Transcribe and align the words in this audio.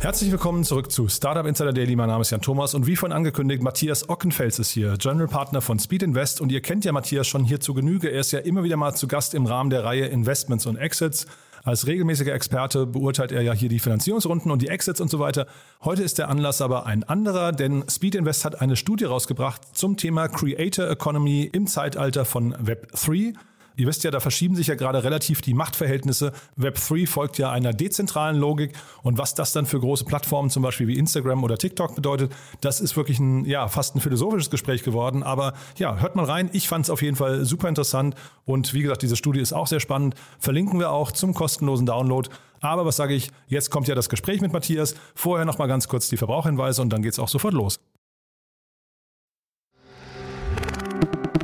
Herzlich 0.00 0.30
willkommen 0.30 0.62
zurück 0.62 0.92
zu 0.92 1.08
Startup 1.08 1.44
Insider 1.44 1.72
Daily. 1.72 1.96
Mein 1.96 2.06
Name 2.06 2.22
ist 2.22 2.30
Jan 2.30 2.40
Thomas 2.40 2.72
und 2.72 2.86
wie 2.86 2.94
von 2.94 3.10
angekündigt, 3.10 3.64
Matthias 3.64 4.08
Ockenfels 4.08 4.60
ist 4.60 4.70
hier, 4.70 4.96
General 4.96 5.26
Partner 5.26 5.60
von 5.60 5.80
Speed 5.80 6.04
Invest. 6.04 6.40
Und 6.40 6.52
ihr 6.52 6.62
kennt 6.62 6.84
ja 6.84 6.92
Matthias 6.92 7.26
schon 7.26 7.42
hier 7.42 7.58
zu 7.58 7.74
Genüge. 7.74 8.08
Er 8.08 8.20
ist 8.20 8.30
ja 8.30 8.38
immer 8.38 8.62
wieder 8.62 8.76
mal 8.76 8.94
zu 8.94 9.08
Gast 9.08 9.34
im 9.34 9.44
Rahmen 9.44 9.70
der 9.70 9.82
Reihe 9.82 10.06
Investments 10.06 10.66
und 10.66 10.76
Exits. 10.76 11.26
Als 11.64 11.88
regelmäßiger 11.88 12.32
Experte 12.32 12.86
beurteilt 12.86 13.32
er 13.32 13.42
ja 13.42 13.52
hier 13.52 13.68
die 13.68 13.80
Finanzierungsrunden 13.80 14.52
und 14.52 14.62
die 14.62 14.68
Exits 14.68 15.00
und 15.00 15.10
so 15.10 15.18
weiter. 15.18 15.48
Heute 15.82 16.04
ist 16.04 16.18
der 16.18 16.28
Anlass 16.28 16.62
aber 16.62 16.86
ein 16.86 17.02
anderer, 17.02 17.50
denn 17.50 17.84
Speed 17.90 18.14
Invest 18.14 18.44
hat 18.44 18.60
eine 18.60 18.76
Studie 18.76 19.04
rausgebracht 19.04 19.76
zum 19.76 19.96
Thema 19.96 20.28
Creator 20.28 20.88
Economy 20.88 21.50
im 21.52 21.66
Zeitalter 21.66 22.24
von 22.24 22.54
Web 22.60 22.92
3. 22.92 23.32
Ihr 23.78 23.86
wisst 23.86 24.02
ja, 24.02 24.10
da 24.10 24.18
verschieben 24.18 24.56
sich 24.56 24.66
ja 24.66 24.74
gerade 24.74 25.04
relativ 25.04 25.40
die 25.40 25.54
Machtverhältnisse. 25.54 26.32
Web3 26.58 27.06
folgt 27.06 27.38
ja 27.38 27.52
einer 27.52 27.72
dezentralen 27.72 28.36
Logik. 28.36 28.72
Und 29.04 29.18
was 29.18 29.36
das 29.36 29.52
dann 29.52 29.66
für 29.66 29.78
große 29.78 30.04
Plattformen, 30.04 30.50
zum 30.50 30.64
Beispiel 30.64 30.88
wie 30.88 30.98
Instagram 30.98 31.44
oder 31.44 31.56
TikTok 31.56 31.94
bedeutet, 31.94 32.32
das 32.60 32.80
ist 32.80 32.96
wirklich 32.96 33.20
ein, 33.20 33.44
ja, 33.44 33.68
fast 33.68 33.94
ein 33.94 34.00
philosophisches 34.00 34.50
Gespräch 34.50 34.82
geworden. 34.82 35.22
Aber 35.22 35.54
ja, 35.76 35.96
hört 35.98 36.16
mal 36.16 36.24
rein. 36.24 36.50
Ich 36.52 36.66
fand 36.66 36.86
es 36.86 36.90
auf 36.90 37.02
jeden 37.02 37.14
Fall 37.14 37.44
super 37.44 37.68
interessant. 37.68 38.16
Und 38.44 38.74
wie 38.74 38.82
gesagt, 38.82 39.02
diese 39.02 39.14
Studie 39.14 39.38
ist 39.38 39.52
auch 39.52 39.68
sehr 39.68 39.78
spannend. 39.78 40.16
Verlinken 40.40 40.80
wir 40.80 40.90
auch 40.90 41.12
zum 41.12 41.32
kostenlosen 41.32 41.86
Download. 41.86 42.28
Aber 42.60 42.84
was 42.84 42.96
sage 42.96 43.14
ich? 43.14 43.30
Jetzt 43.46 43.70
kommt 43.70 43.86
ja 43.86 43.94
das 43.94 44.08
Gespräch 44.08 44.40
mit 44.40 44.52
Matthias. 44.52 44.96
Vorher 45.14 45.44
noch 45.44 45.58
mal 45.58 45.68
ganz 45.68 45.86
kurz 45.86 46.08
die 46.08 46.16
Verbrauchhinweise 46.16 46.82
und 46.82 46.92
dann 46.92 47.02
geht's 47.02 47.20
auch 47.20 47.28
sofort 47.28 47.54
los. 47.54 47.78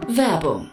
Werbung. 0.09 0.73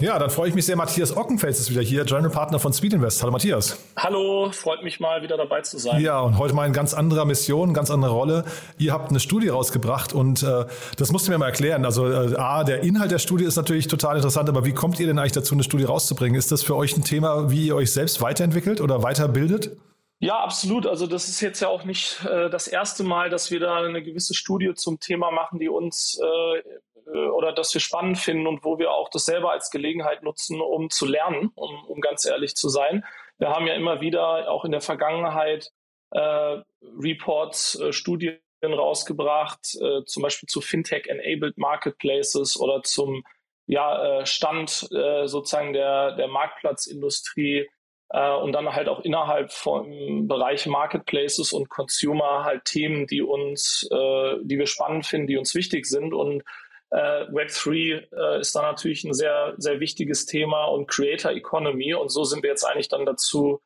Ja, 0.00 0.18
dann 0.18 0.28
freue 0.28 0.48
ich 0.48 0.54
mich 0.54 0.66
sehr. 0.66 0.74
Matthias 0.74 1.16
Ockenfels 1.16 1.60
ist 1.60 1.70
wieder 1.70 1.80
hier, 1.80 2.04
General 2.04 2.30
Partner 2.30 2.58
von 2.58 2.72
Speed 2.72 2.94
Invest. 2.94 3.22
Hallo 3.22 3.30
Matthias. 3.30 3.78
Hallo, 3.96 4.50
freut 4.50 4.82
mich 4.82 4.98
mal 4.98 5.22
wieder 5.22 5.36
dabei 5.36 5.60
zu 5.60 5.78
sein. 5.78 6.00
Ja, 6.00 6.20
und 6.20 6.36
heute 6.36 6.52
mal 6.52 6.66
in 6.66 6.72
ganz 6.72 6.94
anderer 6.94 7.24
Mission, 7.24 7.72
ganz 7.72 7.92
andere 7.92 8.12
Rolle. 8.12 8.44
Ihr 8.76 8.92
habt 8.92 9.10
eine 9.10 9.20
Studie 9.20 9.48
rausgebracht 9.48 10.12
und 10.12 10.42
äh, 10.42 10.64
das 10.98 11.12
musst 11.12 11.28
du 11.28 11.30
mir 11.30 11.38
mal 11.38 11.46
erklären. 11.46 11.84
Also 11.84 12.10
äh, 12.10 12.34
A, 12.36 12.64
der 12.64 12.82
Inhalt 12.82 13.12
der 13.12 13.20
Studie 13.20 13.44
ist 13.44 13.54
natürlich 13.54 13.86
total 13.86 14.16
interessant, 14.16 14.48
aber 14.48 14.64
wie 14.64 14.72
kommt 14.72 14.98
ihr 14.98 15.06
denn 15.06 15.18
eigentlich 15.18 15.32
dazu, 15.32 15.54
eine 15.54 15.62
Studie 15.62 15.84
rauszubringen? 15.84 16.36
Ist 16.36 16.50
das 16.50 16.64
für 16.64 16.74
euch 16.74 16.96
ein 16.96 17.04
Thema, 17.04 17.50
wie 17.52 17.68
ihr 17.68 17.76
euch 17.76 17.92
selbst 17.92 18.20
weiterentwickelt 18.20 18.80
oder 18.80 19.04
weiterbildet? 19.04 19.76
Ja, 20.18 20.38
absolut. 20.40 20.86
Also 20.86 21.06
das 21.06 21.28
ist 21.28 21.40
jetzt 21.40 21.60
ja 21.60 21.68
auch 21.68 21.84
nicht 21.84 22.24
äh, 22.24 22.50
das 22.50 22.66
erste 22.66 23.04
Mal, 23.04 23.30
dass 23.30 23.52
wir 23.52 23.60
da 23.60 23.76
eine 23.76 24.02
gewisse 24.02 24.34
Studie 24.34 24.74
zum 24.74 24.98
Thema 24.98 25.30
machen, 25.30 25.60
die 25.60 25.68
uns 25.68 26.18
äh, 26.20 26.62
oder 27.06 27.52
das 27.52 27.72
wir 27.74 27.80
spannend 27.80 28.18
finden 28.18 28.46
und 28.46 28.64
wo 28.64 28.78
wir 28.78 28.90
auch 28.92 29.08
das 29.08 29.24
selber 29.24 29.52
als 29.52 29.70
Gelegenheit 29.70 30.22
nutzen, 30.22 30.60
um 30.60 30.90
zu 30.90 31.06
lernen, 31.06 31.50
um, 31.54 31.84
um 31.86 32.00
ganz 32.00 32.24
ehrlich 32.24 32.54
zu 32.54 32.68
sein. 32.68 33.04
Wir 33.38 33.50
haben 33.50 33.66
ja 33.66 33.74
immer 33.74 34.00
wieder 34.00 34.50
auch 34.50 34.64
in 34.64 34.72
der 34.72 34.80
Vergangenheit 34.80 35.70
äh, 36.10 36.62
Reports, 36.98 37.78
äh, 37.80 37.92
Studien 37.92 38.38
rausgebracht, 38.62 39.74
äh, 39.80 40.04
zum 40.04 40.22
Beispiel 40.22 40.48
zu 40.48 40.60
Fintech-enabled 40.60 41.58
Marketplaces 41.58 42.58
oder 42.58 42.82
zum 42.82 43.24
ja, 43.66 44.20
äh, 44.20 44.26
Stand 44.26 44.88
äh, 44.92 45.26
sozusagen 45.26 45.72
der, 45.72 46.12
der 46.16 46.28
Marktplatzindustrie 46.28 47.68
äh, 48.10 48.34
und 48.36 48.52
dann 48.52 48.74
halt 48.74 48.88
auch 48.88 49.00
innerhalb 49.00 49.52
vom 49.52 50.28
Bereich 50.28 50.66
Marketplaces 50.66 51.52
und 51.52 51.68
Consumer 51.68 52.44
halt 52.44 52.64
Themen, 52.64 53.06
die 53.06 53.22
uns, 53.22 53.88
äh, 53.90 54.36
die 54.42 54.58
wir 54.58 54.66
spannend 54.66 55.06
finden, 55.06 55.26
die 55.26 55.38
uns 55.38 55.54
wichtig 55.54 55.86
sind 55.86 56.14
und 56.14 56.42
äh, 56.94 57.26
Web3 57.30 58.04
äh, 58.12 58.40
ist 58.40 58.54
da 58.54 58.62
natürlich 58.62 59.04
ein 59.04 59.14
sehr, 59.14 59.54
sehr 59.56 59.80
wichtiges 59.80 60.26
Thema 60.26 60.66
und 60.66 60.86
Creator 60.86 61.32
Economy. 61.32 61.94
Und 61.94 62.10
so 62.10 62.24
sind 62.24 62.42
wir 62.42 62.50
jetzt 62.50 62.64
eigentlich 62.64 62.88
dann 62.88 63.04
dazu 63.04 63.60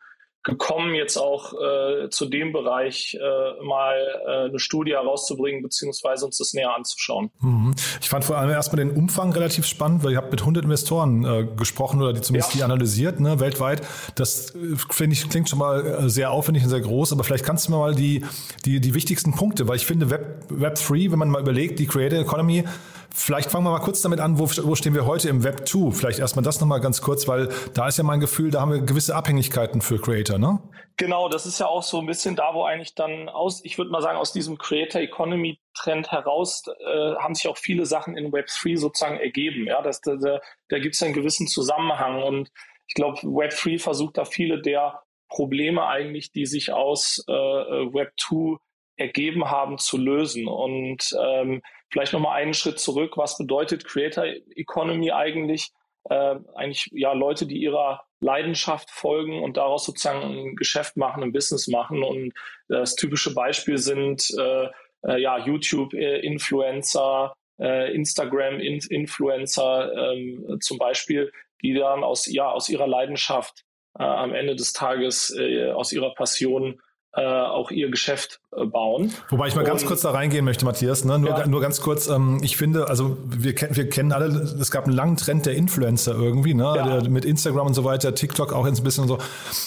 gekommen, 0.44 0.94
jetzt 0.94 1.18
auch 1.18 1.52
äh, 1.52 2.08
zu 2.08 2.24
dem 2.24 2.52
Bereich 2.52 3.18
äh, 3.20 3.64
mal 3.64 3.96
äh, 4.26 4.48
eine 4.48 4.58
Studie 4.58 4.92
herauszubringen, 4.92 5.62
beziehungsweise 5.62 6.24
uns 6.24 6.38
das 6.38 6.54
näher 6.54 6.74
anzuschauen. 6.74 7.30
Mhm. 7.40 7.74
Ich 8.00 8.08
fand 8.08 8.24
vor 8.24 8.38
allem 8.38 8.48
erstmal 8.48 8.82
den 8.82 8.96
Umfang 8.96 9.32
relativ 9.32 9.66
spannend, 9.66 10.04
weil 10.04 10.12
ihr 10.12 10.16
habt 10.16 10.30
mit 10.30 10.40
100 10.40 10.64
Investoren 10.64 11.24
äh, 11.24 11.46
gesprochen 11.56 12.00
oder 12.00 12.14
die 12.14 12.22
zumindest 12.22 12.54
ja. 12.54 12.58
die 12.58 12.64
analysiert, 12.64 13.20
ne, 13.20 13.40
weltweit. 13.40 13.82
Das 14.14 14.54
äh, 14.54 14.76
finde 14.90 15.14
ich 15.14 15.28
klingt 15.28 15.50
schon 15.50 15.58
mal 15.58 15.84
äh, 15.84 16.08
sehr 16.08 16.30
aufwendig 16.30 16.62
und 16.62 16.70
sehr 16.70 16.80
groß, 16.80 17.12
aber 17.12 17.24
vielleicht 17.24 17.44
kannst 17.44 17.66
du 17.66 17.72
mir 17.72 17.78
mal 17.78 17.94
die, 17.94 18.24
die, 18.64 18.80
die 18.80 18.94
wichtigsten 18.94 19.34
Punkte, 19.34 19.68
weil 19.68 19.76
ich 19.76 19.84
finde 19.84 20.08
Web, 20.08 20.44
Web 20.48 20.76
3, 20.76 21.10
wenn 21.10 21.18
man 21.18 21.30
mal 21.30 21.42
überlegt, 21.42 21.78
die 21.78 21.86
Creator 21.86 22.20
Economy, 22.20 22.64
Vielleicht 23.14 23.50
fangen 23.50 23.64
wir 23.64 23.70
mal 23.70 23.80
kurz 23.80 24.02
damit 24.02 24.20
an, 24.20 24.38
wo, 24.38 24.44
wo 24.44 24.74
stehen 24.74 24.94
wir 24.94 25.06
heute 25.06 25.28
im 25.28 25.42
Web 25.44 25.66
2? 25.66 25.92
Vielleicht 25.92 26.18
erstmal 26.18 26.44
das 26.44 26.60
nochmal 26.60 26.80
ganz 26.80 27.00
kurz, 27.00 27.26
weil 27.26 27.48
da 27.74 27.88
ist 27.88 27.98
ja 27.98 28.04
mein 28.04 28.20
Gefühl, 28.20 28.50
da 28.50 28.60
haben 28.60 28.72
wir 28.72 28.80
gewisse 28.80 29.16
Abhängigkeiten 29.16 29.80
für 29.80 29.98
Creator, 30.00 30.38
ne? 30.38 30.60
Genau, 30.96 31.28
das 31.28 31.46
ist 31.46 31.60
ja 31.60 31.66
auch 31.66 31.82
so 31.82 32.00
ein 32.00 32.06
bisschen 32.06 32.36
da, 32.36 32.54
wo 32.54 32.64
eigentlich 32.64 32.94
dann 32.94 33.28
aus, 33.28 33.64
ich 33.64 33.78
würde 33.78 33.90
mal 33.90 34.02
sagen, 34.02 34.18
aus 34.18 34.32
diesem 34.32 34.58
Creator 34.58 35.00
Economy 35.00 35.60
Trend 35.74 36.10
heraus 36.10 36.64
äh, 36.66 37.14
haben 37.16 37.34
sich 37.34 37.48
auch 37.48 37.56
viele 37.56 37.86
Sachen 37.86 38.16
in 38.16 38.32
Web 38.32 38.48
3 38.48 38.76
sozusagen 38.76 39.18
ergeben. 39.18 39.66
Ja, 39.66 39.80
das, 39.80 40.00
da, 40.00 40.16
da, 40.16 40.40
da 40.68 40.78
gibt 40.78 40.94
es 40.96 41.02
einen 41.02 41.14
gewissen 41.14 41.46
Zusammenhang 41.46 42.22
und 42.22 42.50
ich 42.88 42.94
glaube, 42.94 43.18
Web 43.22 43.54
3 43.56 43.78
versucht 43.78 44.18
da 44.18 44.24
viele 44.24 44.60
der 44.60 45.02
Probleme 45.28 45.86
eigentlich, 45.86 46.32
die 46.32 46.46
sich 46.46 46.72
aus 46.72 47.22
äh, 47.28 47.32
Web 47.32 48.12
2 48.18 48.58
ergeben 48.96 49.50
haben, 49.50 49.78
zu 49.78 49.96
lösen. 49.96 50.48
Und 50.48 51.16
ähm, 51.20 51.62
vielleicht 51.90 52.12
nochmal 52.12 52.40
einen 52.40 52.54
Schritt 52.54 52.78
zurück. 52.78 53.16
Was 53.16 53.38
bedeutet 53.38 53.84
Creator 53.84 54.24
Economy 54.54 55.10
eigentlich? 55.12 55.70
Äh, 56.10 56.36
eigentlich 56.54 56.88
ja 56.92 57.12
Leute, 57.12 57.46
die 57.46 57.58
ihrer 57.58 58.02
Leidenschaft 58.20 58.90
folgen 58.90 59.42
und 59.42 59.56
daraus 59.56 59.84
sozusagen 59.84 60.22
ein 60.22 60.56
Geschäft 60.56 60.96
machen, 60.96 61.22
ein 61.22 61.32
Business 61.32 61.68
machen. 61.68 62.02
Und 62.02 62.32
das 62.68 62.96
typische 62.96 63.34
Beispiel 63.34 63.78
sind 63.78 64.28
äh, 64.38 64.68
äh, 65.06 65.20
ja 65.20 65.38
YouTube-Influencer, 65.38 67.34
äh, 67.60 67.94
Instagram-Influencer 67.94 70.12
ähm, 70.12 70.58
zum 70.60 70.78
Beispiel, 70.78 71.32
die 71.62 71.74
dann 71.74 72.04
aus 72.04 72.26
ja 72.26 72.50
aus 72.50 72.68
ihrer 72.68 72.86
Leidenschaft 72.86 73.64
äh, 73.98 74.02
am 74.02 74.34
Ende 74.34 74.56
des 74.56 74.72
Tages 74.72 75.34
äh, 75.36 75.70
aus 75.70 75.92
ihrer 75.92 76.14
Passion 76.14 76.80
äh, 77.14 77.22
auch 77.22 77.70
ihr 77.70 77.90
Geschäft 77.90 78.40
äh, 78.47 78.47
bauen. 78.50 79.12
Wobei 79.28 79.48
ich 79.48 79.54
mal 79.54 79.64
ganz 79.64 79.84
kurz 79.84 80.00
da 80.00 80.10
reingehen 80.10 80.44
möchte, 80.44 80.64
Matthias. 80.64 81.04
Ne? 81.04 81.18
Nur, 81.18 81.30
ja. 81.30 81.46
nur 81.46 81.60
ganz 81.60 81.80
kurz, 81.80 82.08
ähm, 82.08 82.38
ich 82.42 82.56
finde, 82.56 82.88
also 82.88 83.18
wir, 83.26 83.54
kennen 83.54 83.76
wir 83.76 83.88
kennen 83.88 84.12
alle, 84.12 84.26
es 84.26 84.70
gab 84.70 84.84
einen 84.84 84.94
langen 84.94 85.16
Trend 85.16 85.46
der 85.46 85.54
Influencer 85.54 86.14
irgendwie, 86.14 86.54
ne? 86.54 86.72
Ja. 86.76 87.00
Der, 87.00 87.10
mit 87.10 87.24
Instagram 87.24 87.66
und 87.66 87.74
so 87.74 87.84
weiter, 87.84 88.14
TikTok 88.14 88.52
auch 88.52 88.64
ein 88.64 88.82
bisschen 88.82 89.06
so. 89.06 89.18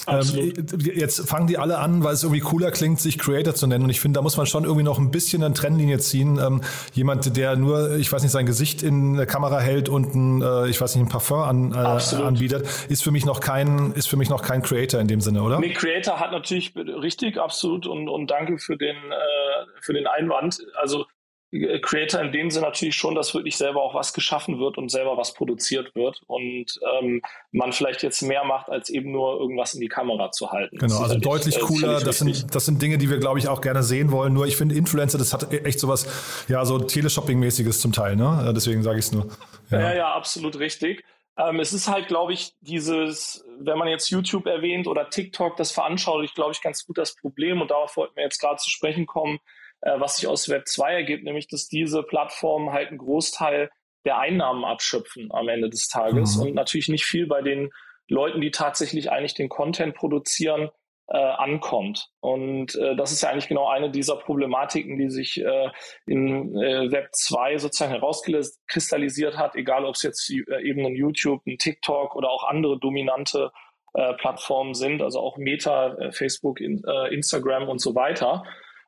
Ähm, 0.08 0.54
jetzt 0.96 1.28
fangen 1.30 1.48
die 1.48 1.58
alle 1.58 1.78
an, 1.78 2.04
weil 2.04 2.14
es 2.14 2.24
irgendwie 2.24 2.42
cooler 2.42 2.72
klingt, 2.72 3.00
sich 3.00 3.18
Creator 3.18 3.54
zu 3.54 3.68
nennen. 3.68 3.84
Und 3.84 3.90
ich 3.92 4.00
finde, 4.00 4.18
da 4.18 4.24
muss 4.24 4.38
man 4.38 4.46
schon 4.46 4.64
irgendwie 4.64 4.84
noch 4.84 4.98
ein 4.98 5.12
bisschen 5.12 5.44
eine 5.44 5.54
Trennlinie 5.54 6.00
ziehen. 6.00 6.40
Ähm, 6.40 6.62
jemand, 6.94 7.38
der 7.38 7.56
nur, 7.56 7.96
ich 7.98 8.12
weiß 8.12 8.24
nicht, 8.24 8.32
sein 8.32 8.46
Gesicht 8.46 8.84
in 8.84 9.16
der 9.16 9.28
Kamera 9.28 9.60
hält 9.60 9.90
und 9.90 10.16
ein, 10.16 10.42
äh, 10.42 10.68
ich 10.70 10.82
weiß 10.82 10.96
nicht, 10.96 11.06
ein 11.06 11.10
Parfum 11.10 11.42
an, 11.42 11.72
äh, 11.74 12.16
anbietet, 12.16 12.68
ist 12.90 13.04
für 13.04 13.12
mich 13.12 13.26
noch 13.26 13.40
kein, 13.40 13.94
ist 13.94 14.08
für 14.08 14.18
mich 14.18 14.30
noch 14.30 14.42
kein 14.42 14.62
Creator 14.64 15.00
in 15.00 15.08
dem 15.08 15.22
Sinne, 15.22 15.44
oder? 15.44 15.60
Nee, 15.60 15.74
Creator 15.74 16.20
hat 16.20 16.32
natürlich 16.32 16.74
richtig, 16.76 17.38
absolut 17.38 17.86
und, 17.88 18.10
und 18.10 18.28
danke 18.32 18.58
für 18.58 18.71
für 18.72 18.78
den, 18.78 18.96
äh, 18.96 19.82
für 19.82 19.94
den 19.94 20.08
Einwand. 20.08 20.66
Also 20.76 21.06
äh, 21.52 21.80
Creator 21.80 22.22
in 22.22 22.32
dem 22.32 22.50
Sinne 22.50 22.68
natürlich 22.68 22.96
schon, 22.96 23.16
dass 23.16 23.34
wirklich 23.34 23.58
selber 23.58 23.82
auch 23.82 23.94
was 23.94 24.14
geschaffen 24.14 24.60
wird 24.60 24.78
und 24.78 24.90
selber 24.90 25.18
was 25.18 25.34
produziert 25.34 25.94
wird 25.96 26.22
und 26.28 26.80
ähm, 27.00 27.22
man 27.52 27.74
vielleicht 27.74 28.04
jetzt 28.04 28.22
mehr 28.22 28.46
macht, 28.46 28.70
als 28.70 28.90
eben 28.90 29.12
nur 29.12 29.40
irgendwas 29.40 29.74
in 29.74 29.82
die 29.82 29.90
Kamera 29.90 30.32
zu 30.32 30.52
halten. 30.52 30.78
Genau, 30.78 31.00
also 31.00 31.18
deutlich 31.18 31.58
äh, 31.58 31.60
cooler. 31.60 32.00
Das 32.00 32.20
sind, 32.20 32.56
das 32.56 32.66
sind 32.66 32.82
Dinge, 32.82 32.98
die 32.98 33.10
wir, 33.10 33.18
glaube 33.18 33.40
ich, 33.40 33.50
auch 33.50 33.60
gerne 33.60 33.84
sehen 33.84 34.12
wollen. 34.12 34.34
Nur 34.34 34.48
ich 34.48 34.56
finde, 34.56 34.76
Influencer, 34.76 35.18
das 35.18 35.34
hat 35.34 35.52
echt 35.52 35.80
sowas, 35.80 36.46
ja, 36.48 36.64
so 36.64 36.78
Teleshopping-mäßiges 36.78 37.82
zum 37.82 37.92
Teil, 37.92 38.16
ne? 38.16 38.54
Deswegen 38.56 38.84
sage 38.84 39.00
ich 39.00 39.06
es 39.06 39.12
nur. 39.12 39.28
Ja. 39.70 39.82
ja, 39.82 39.94
ja, 39.94 40.14
absolut 40.14 40.58
richtig. 40.60 41.04
Ähm, 41.42 41.60
es 41.60 41.74
ist 41.74 41.88
halt, 41.88 42.08
glaube 42.08 42.34
ich, 42.34 42.54
dieses, 42.62 43.46
wenn 43.60 43.78
man 43.78 43.88
jetzt 43.88 44.10
YouTube 44.10 44.46
erwähnt 44.46 44.88
oder 44.88 45.10
TikTok, 45.10 45.58
das 45.58 45.72
veranschaulicht, 45.72 46.36
glaube 46.36 46.52
ich, 46.52 46.62
ganz 46.62 46.86
gut 46.86 46.98
das 46.98 47.16
Problem. 47.16 47.62
Und 47.62 47.72
darauf 47.72 47.98
wollten 47.98 48.16
wir 48.16 48.24
jetzt 48.24 48.40
gerade 48.40 48.58
zu 48.58 48.70
sprechen 48.70 49.06
kommen 49.06 49.40
äh, 49.82 50.00
was 50.00 50.18
sich 50.18 50.28
aus 50.28 50.50
Web 50.50 50.68
2 50.68 50.94
ergibt, 50.94 51.24
nämlich 51.24 51.48
dass 51.48 51.68
diese 51.68 52.04
Plattformen 52.04 52.72
halt 52.72 52.90
einen 52.90 53.00
Großteil 53.00 53.70
der 54.06 54.18
Einnahmen 54.18 54.64
abschöpfen 54.64 55.30
am 55.32 55.50
Ende 55.50 55.70
des 55.70 55.88
Tages. 55.88 56.38
Mhm. 56.38 56.44
und 56.44 56.56
natürlich 56.56 56.88
nicht 56.88 57.06
viel 57.06 57.28
bei 57.28 57.42
den 57.42 57.72
Leuten, 58.08 58.42
die 58.42 58.52
tatsächlich 58.52 59.12
eigentlich 59.12 59.36
den 59.36 59.50
Content 59.50 59.96
produzieren, 59.96 60.70
äh, 61.14 61.18
ankommt. 61.18 62.10
Und 62.22 62.76
äh, 62.76 62.96
das 62.96 63.12
ist 63.12 63.22
ja 63.22 63.30
eigentlich 63.30 63.50
genau 63.50 63.68
eine 63.68 63.92
dieser 63.92 64.16
Problematiken, 64.16 64.98
die 64.98 65.10
sich 65.10 65.44
äh, 65.44 65.70
in 66.06 66.56
äh, 66.58 66.92
Web 66.92 67.10
2 67.12 67.58
sozusagen 67.58 67.92
herauskristallisiert 67.92 69.38
hat, 69.38 69.56
egal 69.56 69.86
ob 69.86 69.96
es 69.96 70.04
jetzt 70.04 70.30
äh, 70.30 70.62
eben 70.62 70.86
ein 70.86 70.96
YouTube, 70.96 71.46
ein 71.46 71.58
TikTok 71.58 72.16
oder 72.16 72.30
auch 72.30 72.46
andere 72.46 72.80
dominante 72.80 73.52
äh, 73.94 74.14
Plattformen 74.14 74.74
sind, 74.74 75.02
also 75.02 75.20
auch 75.20 75.38
Meta, 75.38 75.96
äh, 75.96 76.12
Facebook, 76.14 76.62
in, 76.62 76.82
äh, 76.86 77.14
Instagram 77.14 77.68
und 77.68 77.82
so 77.82 77.94
weiter. 77.94 78.44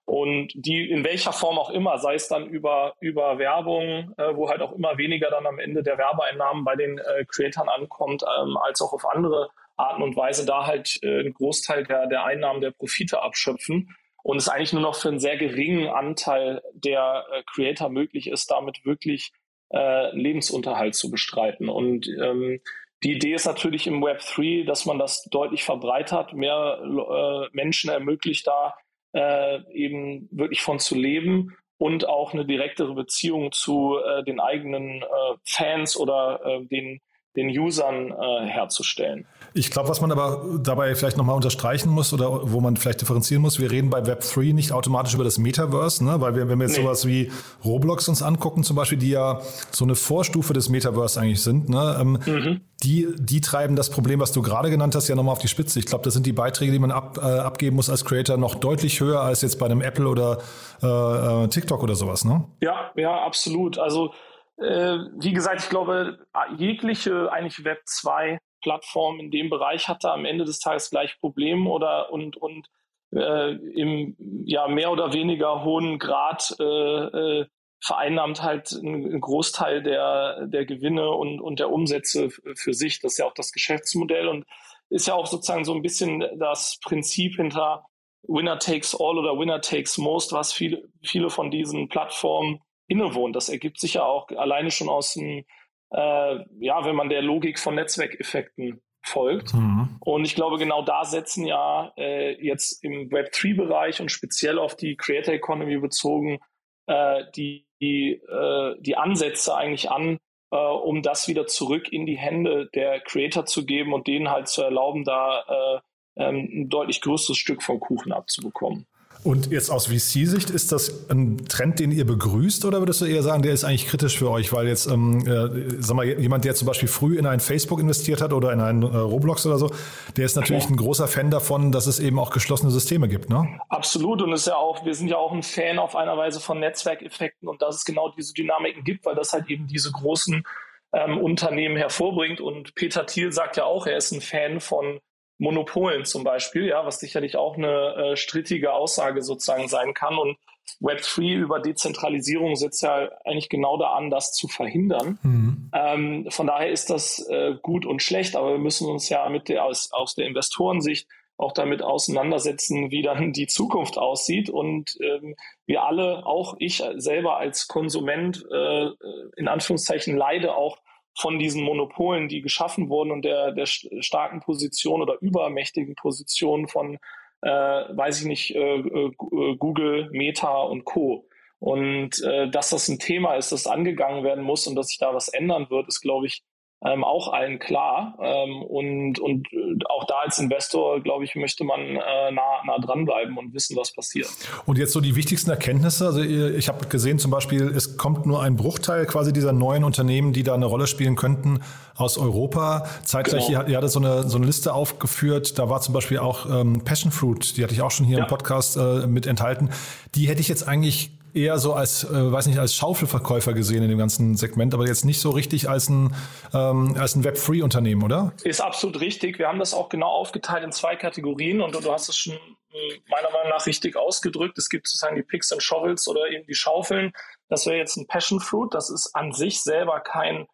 Und 0.06 0.52
die 0.54 0.90
in 0.90 1.04
welcher 1.04 1.34
Form 1.34 1.58
auch 1.58 1.70
immer, 1.70 1.98
sei 1.98 2.16
es 2.16 2.28
dann 2.28 2.48
über, 2.48 2.94
über 3.00 3.38
Werbung, 3.38 4.14
äh, 4.18 4.36
wo 4.36 4.50
halt 4.50 4.62
auch 4.62 4.74
immer 4.74 4.98
weniger 4.98 5.30
dann 5.30 5.46
am 5.46 5.60
Ende 5.60 5.84
der 5.84 5.98
Werbeeinnahmen 5.98 6.64
bei 6.64 6.76
den 6.76 7.00
äh, 7.00 7.26
Creatoren 7.26 7.70
ankommt, 7.70 8.24
ähm, 8.24 8.58
als 8.58 8.82
auch 8.82 8.94
auf 8.94 9.06
andere 9.10 9.50
Arten 9.76 10.04
und 10.04 10.16
Weise, 10.16 10.46
da 10.46 10.66
halt 10.66 11.00
äh, 11.02 11.20
einen 11.20 11.34
Großteil 11.34 11.84
der, 11.84 12.08
der 12.08 12.26
Einnahmen, 12.26 12.62
der 12.62 12.72
Profite 12.72 13.22
abschöpfen. 13.22 13.96
Und 14.24 14.38
es 14.38 14.48
eigentlich 14.48 14.72
nur 14.74 14.82
noch 14.82 14.96
für 14.96 15.10
einen 15.10 15.20
sehr 15.20 15.38
geringen 15.38 15.88
Anteil 15.88 16.62
der 16.74 17.26
äh, 17.32 17.44
Creator 17.54 17.90
möglich 17.90 18.28
ist, 18.28 18.50
damit 18.50 18.86
wirklich 18.86 19.32
äh, 19.74 20.16
Lebensunterhalt 20.16 20.96
zu 20.96 21.12
bestreiten. 21.12 21.68
Und 21.68 22.08
ähm, 22.08 22.62
die 23.04 23.14
Idee 23.14 23.34
ist 23.34 23.46
natürlich 23.46 23.86
im 23.86 24.02
Web 24.02 24.22
3, 24.22 24.64
dass 24.66 24.86
man 24.86 24.98
das 24.98 25.24
deutlich 25.26 25.64
verbreitert, 25.64 26.34
mehr 26.34 26.80
äh, 26.82 27.50
Menschen 27.52 27.90
ermöglicht, 27.90 28.48
da 28.48 28.76
äh, 29.12 29.60
eben 29.74 30.30
wirklich 30.32 30.62
von 30.62 30.80
zu 30.80 30.96
leben 30.96 31.58
und 31.78 32.08
auch 32.08 32.34
eine 32.34 32.46
direktere 32.46 32.94
Beziehung 32.94 33.52
zu 33.52 33.98
äh, 33.98 34.24
den 34.24 34.40
eigenen 34.40 35.04
Fans 35.44 35.98
oder 35.98 36.62
den 36.72 37.02
den 37.36 37.50
Usern 37.50 38.14
herzustellen. 38.48 39.26
Ich 39.56 39.70
glaube, 39.70 39.90
was 39.90 40.02
man 40.02 40.12
aber 40.12 40.44
dabei 40.60 40.96
vielleicht 40.96 41.18
nochmal 41.18 41.36
unterstreichen 41.36 41.90
muss 41.90 42.12
oder 42.12 42.52
wo 42.52 42.60
man 42.60 42.76
vielleicht 42.76 43.02
differenzieren 43.02 43.42
muss, 43.44 43.60
wir 43.60 43.70
reden 43.70 43.92
bei 43.92 44.00
Web3 44.00 44.54
nicht 44.54 44.72
automatisch 44.72 45.14
über 45.14 45.24
das 45.24 45.38
Metaverse, 45.38 46.04
ne? 46.04 46.20
weil 46.22 46.36
wir, 46.36 46.50
wenn 46.50 46.58
wir 46.58 46.66
jetzt 46.66 46.78
nee. 46.78 46.84
sowas 46.84 47.06
wie 47.06 47.32
Roblox 47.64 48.08
uns 48.08 48.24
angucken, 48.24 48.64
zum 48.64 48.76
Beispiel, 48.76 48.98
die 48.98 49.12
ja 49.12 49.42
so 49.72 49.86
eine 49.86 49.96
Vorstufe 49.96 50.54
des 50.54 50.70
Metaverse 50.70 51.22
eigentlich 51.22 51.44
sind, 51.44 51.70
ne? 51.70 51.98
Ähm, 52.00 52.20
mhm. 52.26 52.62
die, 52.84 53.08
die 53.18 53.42
treiben 53.42 53.76
das 53.76 53.92
Problem, 53.92 54.20
was 54.20 54.32
du 54.32 54.42
gerade 54.42 54.72
genannt 54.72 54.96
hast, 54.96 55.08
ja 55.08 55.16
nochmal 55.16 55.34
auf 55.34 55.40
die 55.40 55.48
Spitze. 55.48 55.78
Ich 55.78 55.86
glaube, 55.86 56.04
das 56.04 56.16
sind 56.16 56.26
die 56.26 56.34
Beiträge, 56.34 56.72
die 56.72 56.80
man 56.80 56.92
ab, 56.92 57.20
äh, 57.22 57.22
abgeben 57.22 57.76
muss 57.76 57.90
als 57.90 58.06
Creator, 58.06 58.38
noch 58.38 58.56
deutlich 58.56 59.00
höher 59.00 59.22
als 59.22 59.44
jetzt 59.44 59.60
bei 59.60 59.68
einem 59.68 59.82
Apple 59.82 60.08
oder 60.08 60.40
äh, 60.82 61.44
äh 61.44 61.48
TikTok 61.48 61.84
oder 61.84 61.96
sowas. 61.96 62.26
Ne? 62.26 62.44
Ja, 62.62 62.92
ja, 62.96 63.24
absolut. 63.24 63.78
Also 63.78 64.14
äh, 64.58 64.98
wie 65.20 65.34
gesagt, 65.34 65.62
ich 65.62 65.70
glaube, 65.70 66.18
jegliche 66.58 67.32
eigentlich 67.32 67.64
Web 67.64 67.82
2 67.86 68.40
Plattform 68.64 69.20
in 69.20 69.30
dem 69.30 69.50
Bereich 69.50 69.88
hatte 69.88 70.12
am 70.12 70.26
Ende 70.26 70.46
des 70.46 70.60
Tages 70.60 70.90
gleich 70.90 71.20
Probleme 71.20 71.70
oder 71.70 72.12
und 72.12 72.38
und 72.38 72.70
äh, 73.14 73.52
im 73.52 74.16
ja 74.46 74.68
mehr 74.68 74.92
oder 74.92 75.14
weniger 75.14 75.64
hohen 75.64 76.00
Grad 76.00 76.56
äh, 76.60 76.64
äh, 76.64 77.46
vereinnahmt 77.82 78.42
halt 78.42 78.74
einen 78.74 79.22
Großteil 79.22 79.84
der 79.84 80.48
der 80.48 80.66
Gewinne 80.66 81.12
und 81.12 81.42
und 81.42 81.60
der 81.60 81.72
Umsätze 81.72 82.30
für 82.56 82.74
sich. 82.74 83.02
Das 83.02 83.14
ist 83.14 83.18
ja 83.20 83.26
auch 83.26 83.34
das 83.34 83.52
Geschäftsmodell 83.52 84.28
und 84.28 84.46
ist 84.90 85.08
ja 85.08 85.14
auch 85.14 85.28
sozusagen 85.28 85.66
so 85.66 85.74
ein 85.74 85.82
bisschen 85.82 86.24
das 86.40 86.80
Prinzip 86.84 87.36
hinter 87.36 87.86
Winner 88.24 88.58
takes 88.58 88.96
all 88.96 89.18
oder 89.18 89.38
Winner 89.38 89.60
takes 89.62 89.98
most, 89.98 90.32
was 90.32 90.54
viele 90.54 90.88
viele 91.04 91.30
von 91.30 91.52
diesen 91.52 91.90
Plattformen 91.90 92.62
innewohnt. 92.88 93.36
Das 93.36 93.50
ergibt 93.50 93.80
sich 93.80 93.96
ja 93.96 94.06
auch 94.06 94.30
alleine 94.30 94.72
schon 94.72 94.90
aus 94.90 95.14
dem, 95.14 95.46
äh, 95.94 96.40
ja, 96.60 96.86
wenn 96.86 96.96
man 96.96 97.10
der 97.10 97.22
Logik 97.22 97.60
von 97.60 97.76
Netzwerkeffekten 97.76 98.82
folgt. 99.06 99.54
Mhm. 99.54 99.98
Und 100.00 100.26
ich 100.26 100.36
glaube, 100.36 100.58
genau 100.58 100.82
da 100.82 101.06
setzen 101.06 101.46
ja 101.46 101.94
äh, 101.98 102.42
jetzt 102.44 102.84
im 102.84 103.10
Web3-Bereich 103.10 104.02
und 104.02 104.12
speziell 104.12 104.58
auf 104.58 104.76
die 104.76 104.96
Creator 104.96 105.34
Economy 105.34 105.78
bezogen 105.78 106.40
äh, 106.88 107.24
die, 107.36 107.68
die, 107.82 108.14
äh, 108.14 108.76
die 108.80 108.98
Ansätze 108.98 109.56
eigentlich 109.56 109.92
an, 109.92 110.18
äh, 110.52 110.58
um 110.58 111.02
das 111.02 111.28
wieder 111.28 111.48
zurück 111.48 111.92
in 111.92 112.06
die 112.06 112.18
Hände 112.18 112.70
der 112.74 113.02
Creator 113.02 113.46
zu 113.46 113.66
geben 113.66 113.94
und 113.94 114.08
denen 114.08 114.30
halt 114.30 114.48
zu 114.48 114.64
erlauben, 114.64 115.04
da 115.04 115.44
äh, 115.48 115.80
ähm, 116.16 116.50
ein 116.52 116.70
deutlich 116.70 117.02
größeres 117.02 117.38
Stück 117.38 117.64
vom 117.64 117.80
Kuchen 117.80 118.12
abzubekommen. 118.12 118.88
Und 119.24 119.52
jetzt 119.52 119.70
aus 119.70 119.88
VC-Sicht, 119.88 120.50
ist 120.50 120.72
das 120.74 121.10
ein 121.10 121.46
Trend, 121.48 121.80
den 121.80 121.92
ihr 121.92 122.06
begrüßt 122.06 122.66
oder 122.66 122.80
würdest 122.80 123.00
du 123.00 123.06
eher 123.06 123.24
sagen, 123.24 123.42
der 123.42 123.54
ist 123.54 123.64
eigentlich 123.64 123.88
kritisch 123.88 124.18
für 124.18 124.30
euch? 124.30 124.52
Weil 124.52 124.68
jetzt, 124.68 124.86
ähm, 124.88 125.26
äh, 125.26 125.82
sag 125.82 125.96
mal, 125.96 126.06
jemand, 126.06 126.44
der 126.44 126.56
zum 126.56 126.68
Beispiel 126.68 126.90
früh 126.90 127.18
in 127.18 127.26
ein 127.26 127.40
Facebook 127.40 127.80
investiert 127.80 128.22
hat 128.22 128.34
oder 128.34 128.52
in 128.52 128.60
einen 128.60 128.84
äh, 128.84 128.98
Roblox 128.98 129.46
oder 129.46 129.58
so, 129.58 129.72
der 130.18 130.26
ist 130.26 130.36
natürlich 130.36 130.70
ein 130.70 130.76
großer 130.76 131.08
Fan 131.08 131.32
davon, 131.32 131.72
dass 131.72 131.88
es 131.88 132.00
eben 132.00 132.20
auch 132.20 132.32
geschlossene 132.32 132.70
Systeme 132.72 133.08
gibt, 133.08 133.30
ne? 133.30 133.60
Absolut. 133.70 134.22
Und 134.22 134.34
ist 134.34 134.48
ja 134.48 134.58
auch, 134.58 134.86
wir 134.86 134.94
sind 134.94 135.08
ja 135.08 135.18
auch 135.18 135.32
ein 135.32 135.44
Fan 135.44 135.80
auf 135.80 135.96
einer 135.96 136.18
Weise 136.18 136.42
von 136.42 136.60
Netzwerkeffekten 136.60 137.48
und 137.48 137.62
dass 137.62 137.78
es 137.78 137.86
genau 137.86 138.10
diese 138.10 138.34
Dynamiken 138.34 138.84
gibt, 138.84 139.06
weil 139.06 139.16
das 139.16 139.32
halt 139.32 139.50
eben 139.50 139.68
diese 139.68 139.92
großen 139.92 140.44
ähm, 140.92 141.18
Unternehmen 141.18 141.78
hervorbringt. 141.78 142.42
Und 142.42 142.76
Peter 142.76 143.06
Thiel 143.06 143.32
sagt 143.32 143.56
ja 143.56 143.64
auch, 143.64 143.88
er 143.88 143.96
ist 143.96 144.12
ein 144.12 144.22
Fan 144.22 144.60
von 144.60 145.00
Monopolen 145.44 146.06
zum 146.06 146.24
Beispiel, 146.24 146.68
ja, 146.68 146.86
was 146.86 147.02
sicherlich 147.02 147.36
auch 147.36 147.58
eine 147.58 147.96
äh, 147.96 148.16
strittige 148.16 148.74
Aussage 148.74 149.22
sozusagen 149.22 149.68
sein 149.68 149.94
kann. 149.94 150.18
Und 150.18 150.38
Web3 150.80 151.36
über 151.36 151.60
Dezentralisierung 151.60 152.56
setzt 152.56 152.82
ja 152.82 153.10
eigentlich 153.26 153.50
genau 153.50 153.78
da 153.78 153.92
an, 153.92 154.10
das 154.10 154.32
zu 154.32 154.48
verhindern. 154.48 155.20
Mhm. 155.22 155.70
Ähm, 155.74 156.28
von 156.30 156.48
daher 156.48 156.72
ist 156.72 156.90
das 156.90 157.28
äh, 157.30 157.56
gut 157.62 157.86
und 157.86 158.02
schlecht, 158.02 158.38
aber 158.38 158.52
wir 158.52 158.58
müssen 158.58 158.90
uns 158.90 159.10
ja 159.10 159.28
mit 159.28 159.50
der, 159.50 159.66
aus, 159.66 159.92
aus 159.92 160.16
der 160.16 160.28
Investorensicht 160.28 161.08
auch 161.36 161.52
damit 161.52 161.82
auseinandersetzen, 161.82 162.90
wie 162.92 163.02
dann 163.02 163.34
die 163.34 163.48
Zukunft 163.48 163.98
aussieht. 163.98 164.50
Und 164.50 164.98
ähm, 165.02 165.36
wir 165.66 165.84
alle, 165.84 166.26
auch 166.26 166.56
ich 166.60 166.82
selber 166.96 167.38
als 167.38 167.68
Konsument, 167.68 168.46
äh, 168.50 168.90
in 169.36 169.50
Anführungszeichen 169.50 170.16
leide 170.16 170.56
auch 170.56 170.78
von 171.16 171.40
diesen 171.40 171.64
Monopolen, 171.64 172.28
die 172.28 172.42
geschaffen 172.42 172.90
wurden 172.90 173.12
und 173.12 173.24
der, 173.24 173.52
der 173.52 173.66
starken 173.66 174.40
Position 174.40 175.02
oder 175.02 175.18
übermächtigen 175.22 175.96
Position 175.96 176.68
von, 176.68 176.98
äh, 177.42 177.50
weiß 177.50 178.22
ich 178.22 178.26
nicht, 178.26 178.56
äh, 178.56 178.80
äh, 178.80 179.12
Google, 179.18 180.10
Meta 180.12 180.62
und 180.64 180.86
Co. 180.86 181.28
Und 181.60 182.22
äh, 182.24 182.50
dass 182.50 182.72
das 182.72 182.90
ein 182.90 183.00
Thema 183.00 183.36
ist, 183.36 183.52
das 183.52 183.68
angegangen 183.68 184.24
werden 184.24 184.44
muss 184.44 184.68
und 184.68 184.76
dass 184.76 184.88
sich 184.88 184.98
da 184.98 185.14
was 185.14 185.30
ändern 185.30 185.70
wird, 185.70 185.88
ist, 185.88 186.02
glaube 186.02 186.26
ich, 186.26 186.44
ähm, 186.86 187.04
auch 187.04 187.32
allen 187.32 187.60
klar. 187.60 188.18
Ähm, 188.20 188.62
und, 188.64 189.20
und 189.20 189.48
äh, 189.54 189.78
auch 189.90 190.06
da 190.06 190.16
als 190.24 190.38
Investor, 190.38 191.02
glaube 191.02 191.24
ich, 191.24 191.36
möchte 191.36 191.64
man 191.64 191.80
äh, 191.80 192.32
nah, 192.32 192.64
nah 192.66 192.80
dranbleiben 192.80 193.38
und 193.38 193.54
wissen, 193.54 193.78
was 193.78 193.94
passiert. 193.94 194.30
Und 194.66 194.78
jetzt 194.78 194.92
so 194.92 195.02
die 195.02 195.16
wichtigsten 195.16 195.50
Erkenntnisse. 195.50 196.06
Also 196.06 196.22
ich 196.22 196.68
habe 196.68 196.86
gesehen 196.88 197.20
zum 197.20 197.32
Beispiel, 197.32 197.68
es 197.76 197.98
kommt 197.98 198.26
nur 198.26 198.42
ein 198.42 198.56
Bruchteil 198.56 199.06
quasi 199.06 199.32
dieser 199.34 199.54
neuen 199.54 199.84
Unternehmen, 199.84 200.34
die 200.34 200.44
da 200.44 200.54
eine 200.54 200.66
Rolle 200.66 200.88
spielen 200.88 201.16
könnten, 201.16 201.62
aus 201.96 202.18
Europa. 202.18 202.86
Zeitgleich, 203.04 203.48
genau. 203.48 203.64
ihr, 203.66 203.78
hattet 203.78 203.92
so 203.92 204.00
eine, 204.00 204.24
so 204.24 204.38
eine 204.38 204.46
Liste 204.46 204.74
aufgeführt. 204.74 205.60
Da 205.60 205.70
war 205.70 205.82
zum 205.82 205.94
Beispiel 205.94 206.20
auch 206.20 206.46
ähm, 206.50 206.84
Passion 206.84 207.12
Fruit, 207.12 207.58
die 207.58 207.64
hatte 207.64 207.74
ich 207.74 207.82
auch 207.82 207.92
schon 207.92 208.06
hier 208.06 208.18
ja. 208.18 208.24
im 208.24 208.30
Podcast 208.30 208.78
äh, 208.78 209.08
mit 209.08 209.26
enthalten. 209.26 209.70
Die 210.16 210.28
hätte 210.28 210.42
ich 210.42 210.48
jetzt 210.48 210.68
eigentlich 210.68 211.12
eher 211.34 211.58
so 211.58 211.74
als, 211.74 212.04
äh, 212.04 212.32
weiß 212.32 212.48
nicht, 212.48 212.60
als 212.60 212.76
Schaufelverkäufer 212.76 213.54
gesehen 213.54 213.84
in 213.84 213.90
dem 213.90 213.98
ganzen 213.98 214.36
Segment, 214.36 214.74
aber 214.74 214.88
jetzt 214.88 215.06
nicht 215.06 215.20
so 215.20 215.32
richtig 215.32 215.70
als 215.70 215.90
ein, 215.90 216.16
ähm, 216.54 216.96
als 216.98 217.16
ein 217.16 217.24
Web-Free-Unternehmen, 217.24 218.04
oder? 218.04 218.34
Ist 218.44 218.62
absolut 218.62 219.00
richtig. 219.00 219.40
Wir 219.40 219.48
haben 219.48 219.60
das 219.60 219.74
auch 219.74 219.90
genau 219.90 220.10
aufgeteilt 220.10 220.64
in 220.64 220.72
zwei 220.72 220.96
Kategorien 220.96 221.62
und 221.62 221.74
du 221.74 221.92
hast 221.92 222.10
es 222.10 222.16
schon 222.16 222.34
äh, 222.34 223.00
meiner 223.10 223.32
Meinung 223.32 223.50
nach 223.50 223.66
richtig 223.66 223.96
ausgedrückt. 223.96 224.58
Es 224.58 224.70
gibt 224.70 224.88
sozusagen 224.88 225.16
die 225.16 225.24
Picks 225.24 225.52
and 225.52 225.64
Shovels 225.64 226.08
oder 226.08 226.30
eben 226.30 226.46
die 226.46 226.56
Schaufeln. 226.56 227.14
Das 227.50 227.66
wäre 227.66 227.78
jetzt 227.78 227.98
ein 227.98 228.08
Passion 228.08 228.40
Fruit. 228.40 228.74
Das 228.74 228.90
ist 228.90 229.16
an 229.16 229.32
sich 229.32 229.62
selber 229.62 230.00
kein 230.00 230.48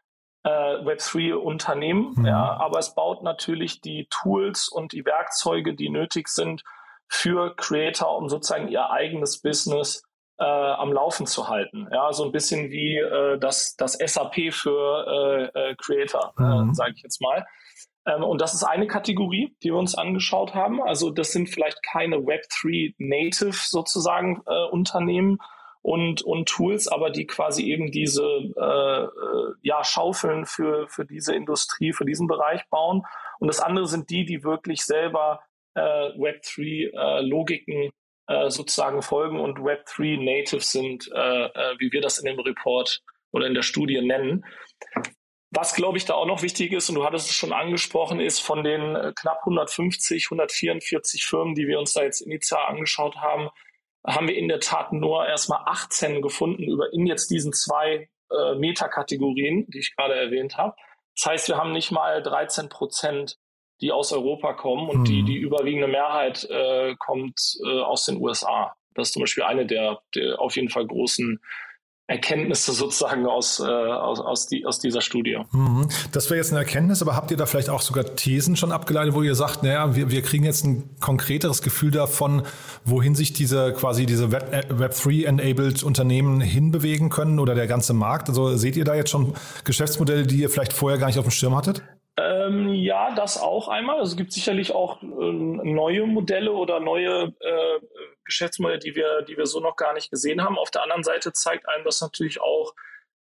äh, 0.44 0.50
Web3-Unternehmen, 0.50 2.14
mhm. 2.16 2.26
ja, 2.26 2.58
aber 2.58 2.80
es 2.80 2.96
baut 2.96 3.24
natürlich 3.24 3.82
die 3.82 4.08
Tools 4.10 4.70
und 4.70 4.94
die 4.94 5.06
Werkzeuge, 5.06 5.76
die 5.76 5.90
nötig 5.90 6.30
sind, 6.30 6.64
für 7.10 7.56
Creator, 7.56 8.16
um 8.18 8.30
sozusagen 8.30 8.68
ihr 8.68 8.90
eigenes 8.90 9.42
Business 9.42 10.04
äh, 10.40 10.44
am 10.44 10.94
Laufen 10.94 11.26
zu 11.26 11.50
halten. 11.50 11.88
Ja, 11.92 12.14
so 12.14 12.24
ein 12.24 12.32
bisschen 12.32 12.72
wie 12.72 12.98
äh, 12.98 13.38
das, 13.40 13.76
das 13.76 13.94
SAP 13.94 14.54
für 14.54 15.52
äh, 15.54 15.72
äh, 15.72 15.76
Creator, 15.76 16.34
äh, 16.38 16.42
mhm. 16.42 16.74
sage 16.74 16.94
ich 16.96 17.04
jetzt 17.04 17.22
mal. 17.22 17.46
Ähm, 18.06 18.24
und 18.24 18.42
das 18.42 18.54
ist 18.54 18.64
eine 18.64 18.88
Kategorie, 18.88 19.56
die 19.62 19.70
wir 19.70 19.78
uns 19.78 19.96
angeschaut 19.96 20.54
haben. 20.54 20.82
Also 20.82 21.12
das 21.12 21.32
sind 21.32 21.50
vielleicht 21.50 21.84
keine 21.84 22.18
Web3 22.18 22.96
Native 22.98 23.54
sozusagen 23.54 24.42
äh, 24.46 24.66
Unternehmen 24.70 25.40
und, 25.82 26.22
und 26.22 26.48
Tools, 26.48 26.88
aber 26.88 27.10
die 27.10 27.26
quasi 27.26 27.72
eben 27.72 27.92
diese 27.92 28.24
äh, 28.24 29.04
äh, 29.04 29.54
ja, 29.62 29.84
Schaufeln 29.84 30.46
für, 30.46 30.88
für 30.88 31.06
diese 31.06 31.36
Industrie, 31.36 31.94
für 31.94 32.06
diesen 32.06 32.28
Bereich 32.28 32.62
bauen. 32.70 33.04
Und 33.40 33.48
das 33.48 33.60
andere 33.60 33.88
sind 33.88 34.10
die, 34.10 34.26
die 34.26 34.44
wirklich 34.44 34.84
selber 34.84 35.42
äh, 35.76 35.82
Web3-Logiken 35.82 37.92
äh, 38.30 38.52
sozusagen 38.52 39.02
folgen 39.02 39.40
und 39.40 39.58
Web3 39.58 40.24
Native 40.24 40.62
sind, 40.62 41.10
äh, 41.12 41.46
äh, 41.46 41.76
wie 41.80 41.92
wir 41.92 42.00
das 42.00 42.20
in 42.20 42.26
dem 42.26 42.40
Report 42.40 43.02
oder 43.32 43.48
in 43.48 43.56
der 43.56 43.64
Studie 43.64 44.00
nennen. 44.02 44.46
Was, 45.50 45.74
glaube 45.74 45.98
ich, 45.98 46.06
da 46.06 46.14
auch 46.14 46.28
noch 46.28 46.44
wichtig 46.44 46.72
ist, 46.72 46.90
und 46.90 46.96
du 46.96 47.04
hattest 47.04 47.28
es 47.28 47.36
schon 47.36 47.54
angesprochen, 47.54 48.20
ist 48.20 48.40
von 48.40 48.64
den 48.64 48.96
äh, 48.96 49.14
knapp 49.16 49.40
150, 49.40 50.28
144 50.28 51.26
Firmen, 51.26 51.56
die 51.56 51.68
wir 51.68 51.80
uns 51.80 51.94
da 51.94 52.04
jetzt 52.04 52.22
initial 52.22 52.68
angeschaut 52.68 53.16
haben, 53.16 53.50
haben 54.06 54.28
wir 54.28 54.38
in 54.38 54.48
der 54.48 54.60
Tat 54.60 54.94
nur 54.94 55.26
erstmal 55.26 55.64
18 55.66 56.22
gefunden 56.22 56.64
über 56.64 56.94
in 56.94 57.08
jetzt 57.08 57.32
diesen 57.32 57.52
zwei 57.52 58.10
äh, 58.30 58.56
Metakategorien, 58.56 59.66
die 59.70 59.80
ich 59.80 59.96
gerade 59.96 60.14
erwähnt 60.14 60.56
habe. 60.56 60.76
Das 61.16 61.32
heißt, 61.32 61.48
wir 61.48 61.58
haben 61.58 61.72
nicht 61.72 61.90
mal 61.90 62.22
13 62.22 62.70
Prozent, 62.70 63.40
die 63.82 63.92
aus 63.92 64.12
Europa 64.12 64.54
kommen 64.54 64.90
und 64.90 65.00
mhm. 65.02 65.06
die, 65.06 65.24
die 65.24 65.38
überwiegende 65.38 65.88
Mehrheit 65.88 66.48
äh, 66.50 66.96
kommt 66.98 67.58
äh, 67.66 67.82
aus 67.82 68.06
den 68.06 68.22
USA. 68.22 68.74
Das 68.96 69.10
ist 69.10 69.14
zum 69.14 69.22
Beispiel 69.22 69.44
eine 69.44 69.66
der, 69.66 70.00
der 70.16 70.40
auf 70.40 70.56
jeden 70.56 70.70
Fall 70.70 70.86
großen 70.86 71.40
Erkenntnisse 72.10 72.72
sozusagen 72.72 73.28
aus, 73.28 73.60
äh, 73.60 73.66
aus, 73.66 74.20
aus, 74.20 74.48
die, 74.48 74.66
aus 74.66 74.80
dieser 74.80 75.00
Studie. 75.00 75.38
Mhm. 75.52 75.88
Das 76.12 76.30
wäre 76.30 76.38
jetzt 76.38 76.50
eine 76.50 76.60
Erkenntnis, 76.60 77.04
aber 77.04 77.16
habt 77.16 77.30
ihr 77.30 77.38
da 77.38 77.46
vielleicht 77.46 77.70
auch 77.70 77.82
sogar 77.82 78.16
Thesen 78.16 78.56
schon 78.56 78.72
abgeleitet, 78.72 79.14
wo 79.14 79.22
ihr 79.22 79.36
sagt, 79.36 79.62
naja, 79.62 79.96
wir, 79.96 80.10
wir 80.10 80.24
kriegen 80.24 80.44
jetzt 80.44 80.66
ein 80.66 80.90
konkreteres 81.00 81.62
Gefühl 81.62 81.92
davon, 81.92 82.42
wohin 82.84 83.14
sich 83.14 83.34
diese 83.34 83.74
quasi 83.74 84.08
diese 84.08 84.32
Web, 84.32 84.52
äh, 84.52 84.74
Web3-enabled 84.74 85.84
Unternehmen 85.84 86.42
hinbewegen 86.42 87.10
können 87.10 87.40
oder 87.40 87.54
der 87.54 87.68
ganze 87.68 87.94
Markt? 87.94 88.28
Also 88.28 88.58
seht 88.58 88.76
ihr 88.76 88.86
da 88.86 88.96
jetzt 88.96 89.12
schon 89.12 89.36
Geschäftsmodelle, 89.64 90.26
die 90.26 90.38
ihr 90.38 90.50
vielleicht 90.50 90.74
vorher 90.74 90.98
gar 90.98 91.08
nicht 91.08 91.20
auf 91.20 91.26
dem 91.26 91.32
Schirm 91.32 91.56
hattet? 91.56 91.84
Ähm, 92.50 92.74
ja, 92.74 93.14
das 93.16 93.42
auch 93.42 93.68
einmal. 93.68 94.00
Also 94.00 94.12
es 94.12 94.18
gibt 94.18 94.34
sicherlich 94.34 94.74
auch 94.74 95.02
äh, 95.02 95.06
neue 95.06 96.06
Modelle 96.06 96.52
oder 96.52 96.80
neue 96.80 97.34
äh, 97.40 97.80
Geschäftsmodelle, 98.26 98.80
die 98.80 98.96
wir, 98.96 99.22
die 99.24 99.38
wir 99.38 99.46
so 99.46 99.60
noch 99.60 99.76
gar 99.76 99.94
nicht 99.94 100.10
gesehen 100.12 100.44
haben. 100.44 100.58
Auf 100.58 100.72
der 100.72 100.84
anderen 100.84 101.04
Seite 101.04 101.34
zeigt 101.34 101.68
einem 101.68 101.84
das 101.86 102.02
natürlich 102.02 102.42
auch, 102.42 102.74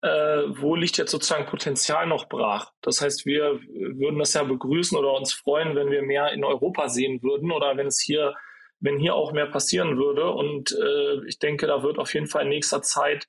äh, 0.02 0.43
wo 0.49 0.75
liegt 0.75 0.99
jetzt 0.99 1.11
sozusagen 1.11 1.47
Potenzial 1.47 2.07
noch 2.07 2.28
brach. 2.28 2.73
Das 2.83 3.00
heißt, 3.00 3.26
wir 3.26 3.61
würden 3.62 4.19
das 4.19 4.35
ja 4.35 4.43
begrüßen 4.43 4.97
oder 4.99 5.14
uns 5.14 5.33
freuen, 5.33 5.75
wenn 5.76 5.90
wir 5.90 6.02
mehr 6.02 6.33
in 6.33 6.45
Europa 6.45 6.88
sehen 6.88 7.23
würden 7.23 7.50
oder 7.50 7.76
wenn 7.76 7.87
es 7.87 8.00
hier, 8.00 8.35
wenn 8.81 8.99
hier 8.99 9.14
auch 9.14 9.33
mehr 9.33 9.47
passieren 9.47 9.97
würde. 9.97 10.31
Und 10.31 10.73
äh, 10.73 11.26
ich 11.26 11.38
denke, 11.38 11.66
da 11.66 11.83
wird 11.83 11.99
auf 11.99 12.12
jeden 12.14 12.26
Fall 12.26 12.43
in 12.43 12.50
nächster 12.50 12.83
Zeit 12.83 13.26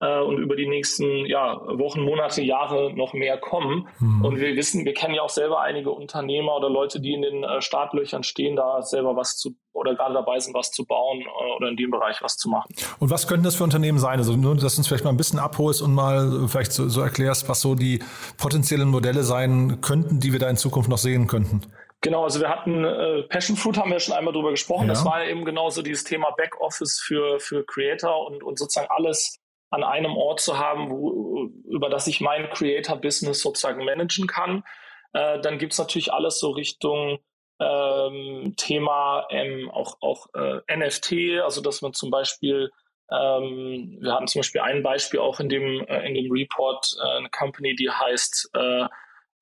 äh, 0.00 0.20
und 0.20 0.38
über 0.38 0.56
die 0.56 0.66
nächsten 0.66 1.26
ja, 1.26 1.60
Wochen, 1.78 2.00
Monate, 2.00 2.42
Jahre 2.42 2.92
noch 2.94 3.12
mehr 3.12 3.38
kommen. 3.38 3.88
Mhm. 3.98 4.24
Und 4.24 4.40
wir 4.40 4.56
wissen, 4.56 4.84
wir 4.84 4.94
kennen 4.94 5.14
ja 5.14 5.22
auch 5.22 5.30
selber 5.30 5.60
einige 5.60 5.90
Unternehmer 5.90 6.56
oder 6.56 6.70
Leute, 6.70 7.00
die 7.00 7.14
in 7.14 7.22
den 7.22 7.44
äh, 7.44 7.60
Startlöchern 7.60 8.22
stehen, 8.22 8.56
da 8.56 8.82
selber 8.82 9.16
was 9.16 9.36
zu 9.36 9.56
oder 9.72 9.94
gerade 9.94 10.14
dabei 10.14 10.38
sind, 10.38 10.54
was 10.54 10.70
zu 10.70 10.86
bauen 10.86 11.20
äh, 11.20 11.56
oder 11.56 11.68
in 11.68 11.76
dem 11.76 11.90
Bereich 11.90 12.22
was 12.22 12.36
zu 12.36 12.48
machen. 12.48 12.74
Und 12.98 13.10
was 13.10 13.28
könnten 13.28 13.44
das 13.44 13.56
für 13.56 13.64
Unternehmen 13.64 13.98
sein? 13.98 14.18
Also 14.18 14.34
nur, 14.34 14.54
dass 14.56 14.74
du 14.74 14.80
uns 14.80 14.88
vielleicht 14.88 15.04
mal 15.04 15.10
ein 15.10 15.16
bisschen 15.16 15.38
abholst 15.38 15.82
und 15.82 15.94
mal 15.94 16.48
vielleicht 16.48 16.72
so, 16.72 16.88
so 16.88 17.00
erklärst, 17.00 17.48
was 17.48 17.60
so 17.60 17.74
die 17.74 18.00
potenziellen 18.38 18.88
Modelle 18.88 19.22
sein 19.22 19.80
könnten, 19.80 20.20
die 20.20 20.32
wir 20.32 20.40
da 20.40 20.48
in 20.48 20.56
Zukunft 20.56 20.88
noch 20.88 20.98
sehen 20.98 21.26
könnten. 21.26 21.62
Genau, 22.02 22.24
also 22.24 22.40
wir 22.40 22.48
hatten 22.48 22.84
äh, 22.84 23.22
Passion 23.24 23.56
Fruit, 23.56 23.78
haben 23.78 23.90
wir 23.90 23.98
schon 24.00 24.14
einmal 24.14 24.32
drüber 24.32 24.50
gesprochen. 24.50 24.86
Ja. 24.86 24.94
Das 24.94 25.04
war 25.04 25.24
eben 25.24 25.44
genauso 25.44 25.82
dieses 25.82 26.04
Thema 26.04 26.30
Backoffice 26.36 27.00
für, 27.00 27.40
für 27.40 27.64
Creator 27.64 28.26
und, 28.26 28.42
und 28.42 28.58
sozusagen 28.58 28.88
alles, 28.90 29.38
an 29.70 29.82
einem 29.82 30.16
Ort 30.16 30.40
zu 30.40 30.58
haben, 30.58 30.90
wo, 30.90 31.50
über 31.64 31.88
das 31.88 32.06
ich 32.06 32.20
mein 32.20 32.48
Creator-Business 32.50 33.40
sozusagen 33.40 33.84
managen 33.84 34.26
kann. 34.26 34.64
Äh, 35.12 35.40
dann 35.40 35.58
gibt's 35.58 35.78
natürlich 35.78 36.12
alles 36.12 36.38
so 36.38 36.50
Richtung 36.50 37.18
ähm, 37.58 38.54
Thema 38.56 39.26
ähm, 39.30 39.70
auch, 39.70 39.96
auch 40.00 40.26
äh, 40.34 40.60
NFT, 40.76 41.42
also 41.42 41.60
dass 41.60 41.82
man 41.82 41.94
zum 41.94 42.10
Beispiel, 42.10 42.70
ähm, 43.10 43.98
wir 44.00 44.12
hatten 44.12 44.26
zum 44.26 44.40
Beispiel 44.40 44.60
ein 44.60 44.82
Beispiel 44.82 45.20
auch 45.20 45.40
in 45.40 45.48
dem, 45.48 45.84
äh, 45.86 46.06
in 46.06 46.14
dem 46.14 46.30
Report, 46.30 46.96
äh, 47.02 47.16
eine 47.18 47.30
Company, 47.30 47.74
die 47.74 47.90
heißt 47.90 48.50
äh, 48.54 48.86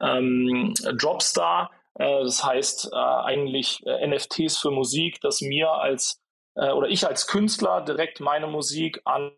ähm, 0.00 0.74
Dropstar. 0.96 1.70
Äh, 1.94 2.22
das 2.22 2.44
heißt 2.44 2.92
eigentlich 2.92 3.82
NFTs 3.84 4.58
für 4.58 4.70
Musik, 4.70 5.20
dass 5.20 5.40
mir 5.40 5.70
als 5.70 6.20
oder 6.56 6.86
ich 6.86 7.04
als 7.04 7.26
Künstler 7.26 7.80
direkt 7.80 8.20
meine 8.20 8.46
Musik 8.46 9.00
an 9.04 9.32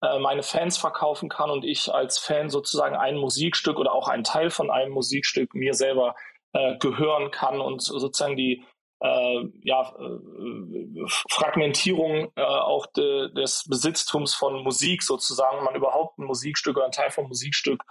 meine 0.00 0.42
Fans 0.42 0.78
verkaufen 0.78 1.28
kann 1.28 1.50
und 1.50 1.64
ich 1.64 1.92
als 1.92 2.18
Fan 2.18 2.48
sozusagen 2.48 2.96
ein 2.96 3.16
Musikstück 3.16 3.78
oder 3.78 3.92
auch 3.92 4.08
einen 4.08 4.24
Teil 4.24 4.50
von 4.50 4.70
einem 4.70 4.92
Musikstück 4.92 5.54
mir 5.54 5.74
selber 5.74 6.14
äh, 6.52 6.76
gehören 6.78 7.30
kann 7.30 7.60
und 7.60 7.82
sozusagen 7.82 8.36
die 8.36 8.64
äh, 9.00 9.44
ja, 9.62 9.94
äh, 9.98 11.06
Fragmentierung 11.30 12.32
äh, 12.36 12.42
auch 12.42 12.86
de, 12.86 13.32
des 13.32 13.64
Besitztums 13.68 14.34
von 14.34 14.62
Musik 14.62 15.02
sozusagen, 15.02 15.64
man 15.64 15.74
überhaupt 15.74 16.18
ein 16.18 16.24
Musikstück 16.24 16.76
oder 16.76 16.86
ein 16.86 16.92
Teil 16.92 17.10
vom 17.10 17.28
Musikstück 17.28 17.82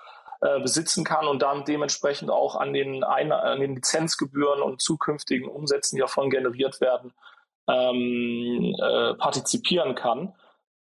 äh, 0.41 0.59
besitzen 0.59 1.03
kann 1.03 1.27
und 1.27 1.41
dann 1.41 1.65
dementsprechend 1.65 2.29
auch 2.29 2.55
an 2.55 2.73
den, 2.73 3.03
ein, 3.03 3.31
an 3.31 3.59
den 3.59 3.75
Lizenzgebühren 3.75 4.61
und 4.61 4.81
zukünftigen 4.81 5.49
Umsätzen, 5.49 5.95
die 5.95 6.01
davon 6.01 6.29
generiert 6.29 6.79
werden, 6.79 7.13
ähm, 7.67 8.75
äh, 8.79 9.15
partizipieren 9.15 9.95
kann. 9.95 10.33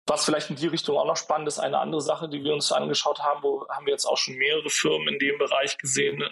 Was 0.06 0.26
vielleicht 0.26 0.50
in 0.50 0.58
die 0.58 0.68
Richtung 0.68 0.98
auch 0.98 1.06
noch 1.06 1.16
spannend 1.16 1.48
ist, 1.48 1.60
eine 1.60 1.80
andere 1.80 2.02
Sache, 2.02 2.28
die 2.28 2.44
wir 2.44 2.54
uns 2.54 2.72
angeschaut 2.72 3.22
haben, 3.22 3.42
wo 3.42 3.66
haben 3.70 3.86
wir 3.86 3.94
jetzt 3.94 4.06
auch 4.06 4.18
schon 4.18 4.36
mehrere 4.36 4.70
Firmen 4.70 5.08
in 5.08 5.20
dem 5.20 5.38
Bereich 5.38 5.78
gesehen, 5.78 6.22
äh, 6.22 6.28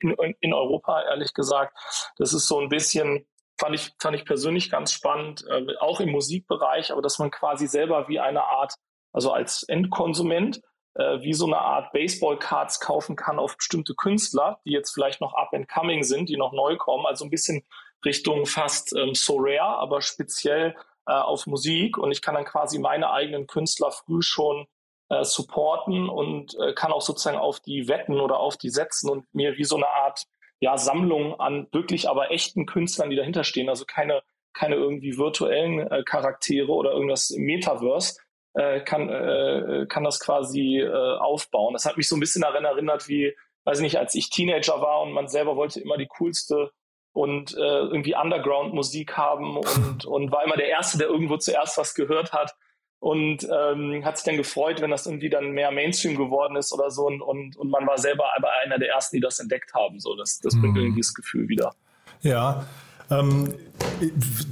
in, 0.00 0.36
in 0.40 0.54
Europa 0.54 1.02
ehrlich 1.02 1.34
gesagt. 1.34 1.76
Das 2.18 2.32
ist 2.32 2.46
so 2.46 2.60
ein 2.60 2.68
bisschen, 2.68 3.26
fand 3.58 3.74
ich, 3.74 3.92
fand 4.00 4.14
ich 4.14 4.24
persönlich 4.24 4.70
ganz 4.70 4.92
spannend, 4.92 5.44
äh, 5.48 5.76
auch 5.80 6.00
im 6.00 6.10
Musikbereich, 6.10 6.92
aber 6.92 7.02
dass 7.02 7.18
man 7.18 7.32
quasi 7.32 7.66
selber 7.66 8.08
wie 8.08 8.20
eine 8.20 8.44
Art, 8.44 8.74
also 9.12 9.32
als 9.32 9.64
Endkonsument, 9.64 10.60
äh, 10.94 11.20
wie 11.20 11.34
so 11.34 11.46
eine 11.46 11.58
Art 11.58 11.92
Baseball-Cards 11.92 12.78
kaufen 12.78 13.16
kann 13.16 13.40
auf 13.40 13.56
bestimmte 13.56 13.94
Künstler, 13.94 14.60
die 14.64 14.70
jetzt 14.70 14.92
vielleicht 14.92 15.20
noch 15.20 15.34
up 15.34 15.52
and 15.52 15.68
coming 15.68 16.04
sind, 16.04 16.28
die 16.28 16.36
noch 16.36 16.52
neu 16.52 16.76
kommen, 16.76 17.06
also 17.06 17.24
ein 17.24 17.30
bisschen 17.30 17.64
Richtung 18.04 18.46
fast 18.46 18.94
ähm, 18.96 19.14
so 19.14 19.36
rare, 19.38 19.78
aber 19.78 20.00
speziell 20.00 20.76
äh, 21.06 21.12
auf 21.12 21.46
Musik 21.46 21.98
und 21.98 22.12
ich 22.12 22.22
kann 22.22 22.34
dann 22.34 22.44
quasi 22.44 22.78
meine 22.78 23.10
eigenen 23.10 23.46
Künstler 23.46 23.90
früh 23.90 24.22
schon 24.22 24.66
äh, 25.08 25.24
supporten 25.24 26.08
und 26.08 26.56
äh, 26.58 26.72
kann 26.74 26.92
auch 26.92 27.02
sozusagen 27.02 27.38
auf 27.38 27.60
die 27.60 27.88
wetten 27.88 28.20
oder 28.20 28.38
auf 28.38 28.56
die 28.56 28.70
setzen 28.70 29.10
und 29.10 29.24
mir 29.34 29.56
wie 29.56 29.64
so 29.64 29.76
eine 29.76 29.88
Art 29.88 30.24
ja, 30.60 30.78
Sammlung 30.78 31.38
an 31.38 31.68
wirklich 31.72 32.08
aber 32.08 32.30
echten 32.30 32.66
Künstlern, 32.66 33.10
die 33.10 33.16
dahinter 33.16 33.44
stehen, 33.44 33.68
also 33.68 33.84
keine, 33.86 34.22
keine 34.54 34.76
irgendwie 34.76 35.18
virtuellen 35.18 35.80
äh, 35.90 36.02
Charaktere 36.02 36.72
oder 36.72 36.92
irgendwas 36.92 37.30
im 37.30 37.42
Metaverse, 37.44 38.18
äh, 38.54 38.80
kann, 38.80 39.08
äh, 39.10 39.86
kann 39.88 40.04
das 40.04 40.18
quasi 40.18 40.80
äh, 40.80 41.18
aufbauen. 41.18 41.74
Das 41.74 41.84
hat 41.84 41.96
mich 41.96 42.08
so 42.08 42.16
ein 42.16 42.20
bisschen 42.20 42.42
daran 42.42 42.64
erinnert, 42.64 43.06
wie, 43.08 43.36
weiß 43.64 43.78
ich 43.78 43.84
nicht, 43.84 43.98
als 43.98 44.14
ich 44.14 44.30
Teenager 44.30 44.80
war 44.80 45.02
und 45.02 45.12
man 45.12 45.28
selber 45.28 45.56
wollte 45.56 45.80
immer 45.80 45.98
die 45.98 46.08
coolste 46.08 46.70
und 47.16 47.54
äh, 47.54 47.78
irgendwie 47.78 48.14
Underground-Musik 48.14 49.16
haben 49.16 49.56
und, 49.56 50.04
und 50.06 50.30
war 50.30 50.44
immer 50.44 50.56
der 50.56 50.68
Erste, 50.68 50.98
der 50.98 51.06
irgendwo 51.06 51.38
zuerst 51.38 51.78
was 51.78 51.94
gehört 51.94 52.34
hat 52.34 52.54
und 52.98 53.38
ähm, 53.44 54.04
hat 54.04 54.18
sich 54.18 54.26
dann 54.26 54.36
gefreut, 54.36 54.82
wenn 54.82 54.90
das 54.90 55.06
irgendwie 55.06 55.30
dann 55.30 55.52
mehr 55.52 55.70
Mainstream 55.70 56.14
geworden 56.18 56.56
ist 56.56 56.74
oder 56.74 56.90
so 56.90 57.06
und, 57.06 57.22
und, 57.22 57.56
und 57.56 57.70
man 57.70 57.86
war 57.86 57.96
selber 57.96 58.24
aber 58.36 58.48
einer 58.62 58.78
der 58.78 58.90
Ersten, 58.90 59.16
die 59.16 59.22
das 59.22 59.40
entdeckt 59.40 59.72
haben. 59.72 59.98
So, 59.98 60.14
das, 60.14 60.40
das 60.40 60.60
bringt 60.60 60.74
mhm. 60.74 60.82
irgendwie 60.82 61.00
das 61.00 61.14
Gefühl 61.14 61.48
wieder. 61.48 61.74
Ja, 62.20 62.66
ähm, 63.10 63.54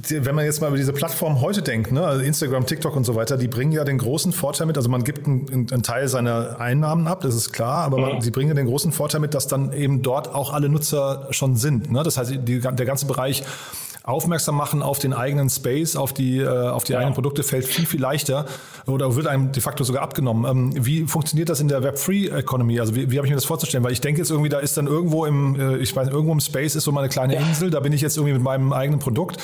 wenn 0.09 0.35
man 0.35 0.45
jetzt 0.45 0.61
mal 0.61 0.67
über 0.67 0.77
diese 0.77 0.93
Plattform 0.93 1.41
heute 1.41 1.61
denkt, 1.61 1.91
ne, 1.91 2.05
also 2.05 2.23
Instagram, 2.23 2.65
TikTok 2.65 2.95
und 2.95 3.03
so 3.03 3.15
weiter, 3.15 3.37
die 3.37 3.47
bringen 3.47 3.71
ja 3.71 3.83
den 3.83 3.97
großen 3.97 4.31
Vorteil 4.31 4.67
mit, 4.67 4.77
also 4.77 4.89
man 4.89 5.03
gibt 5.03 5.27
einen, 5.27 5.67
einen 5.71 5.83
Teil 5.83 6.07
seiner 6.07 6.59
Einnahmen 6.59 7.07
ab, 7.07 7.21
das 7.21 7.35
ist 7.35 7.51
klar, 7.51 7.83
aber 7.85 7.97
man, 7.97 8.15
mhm. 8.15 8.21
sie 8.21 8.31
bringen 8.31 8.55
den 8.55 8.67
großen 8.67 8.91
Vorteil 8.91 9.19
mit, 9.19 9.33
dass 9.33 9.47
dann 9.47 9.73
eben 9.73 10.01
dort 10.01 10.33
auch 10.33 10.53
alle 10.53 10.69
Nutzer 10.69 11.27
schon 11.31 11.57
sind. 11.57 11.91
Ne? 11.91 12.03
Das 12.03 12.17
heißt, 12.17 12.31
die, 12.31 12.59
der 12.59 12.85
ganze 12.85 13.05
Bereich 13.05 13.43
aufmerksam 14.05 14.55
machen 14.55 14.81
auf 14.83 14.99
den 14.99 15.13
eigenen 15.13 15.49
Space, 15.49 15.95
auf 15.95 16.13
die, 16.13 16.39
äh, 16.39 16.47
auf 16.47 16.83
die 16.83 16.93
ja. 16.93 16.99
eigenen 16.99 17.15
Produkte 17.15 17.43
fällt 17.43 17.65
viel, 17.65 17.85
viel 17.85 17.99
leichter 17.99 18.45
oder 18.85 19.15
wird 19.15 19.27
einem 19.27 19.51
de 19.51 19.61
facto 19.61 19.83
sogar 19.83 20.03
abgenommen. 20.03 20.49
Ähm, 20.49 20.85
wie 20.85 21.07
funktioniert 21.07 21.49
das 21.49 21.59
in 21.59 21.67
der 21.67 21.81
Web3-Economy? 21.81 22.79
Also 22.79 22.95
wie, 22.95 23.09
wie 23.09 23.17
habe 23.17 23.25
ich 23.25 23.31
mir 23.31 23.35
das 23.35 23.45
vorzustellen? 23.45 23.83
Weil 23.83 23.93
ich 23.93 24.01
denke 24.01 24.21
jetzt 24.21 24.29
irgendwie, 24.29 24.49
da 24.49 24.59
ist 24.59 24.77
dann 24.77 24.85
irgendwo 24.85 25.25
im, 25.25 25.59
äh, 25.59 25.77
ich 25.77 25.95
weiß, 25.95 26.09
irgendwo 26.09 26.33
im 26.33 26.39
Space 26.39 26.75
ist 26.75 26.83
so 26.83 26.91
mal 26.91 27.01
eine 27.01 27.09
kleine 27.09 27.33
ja. 27.33 27.39
Insel, 27.41 27.71
da 27.71 27.79
bin 27.79 27.93
ich 27.93 28.01
jetzt 28.01 28.15
irgendwie 28.17 28.33
mit 28.33 28.43
meinem 28.43 28.73
eigenen 28.73 28.99
Produkt 28.99 29.37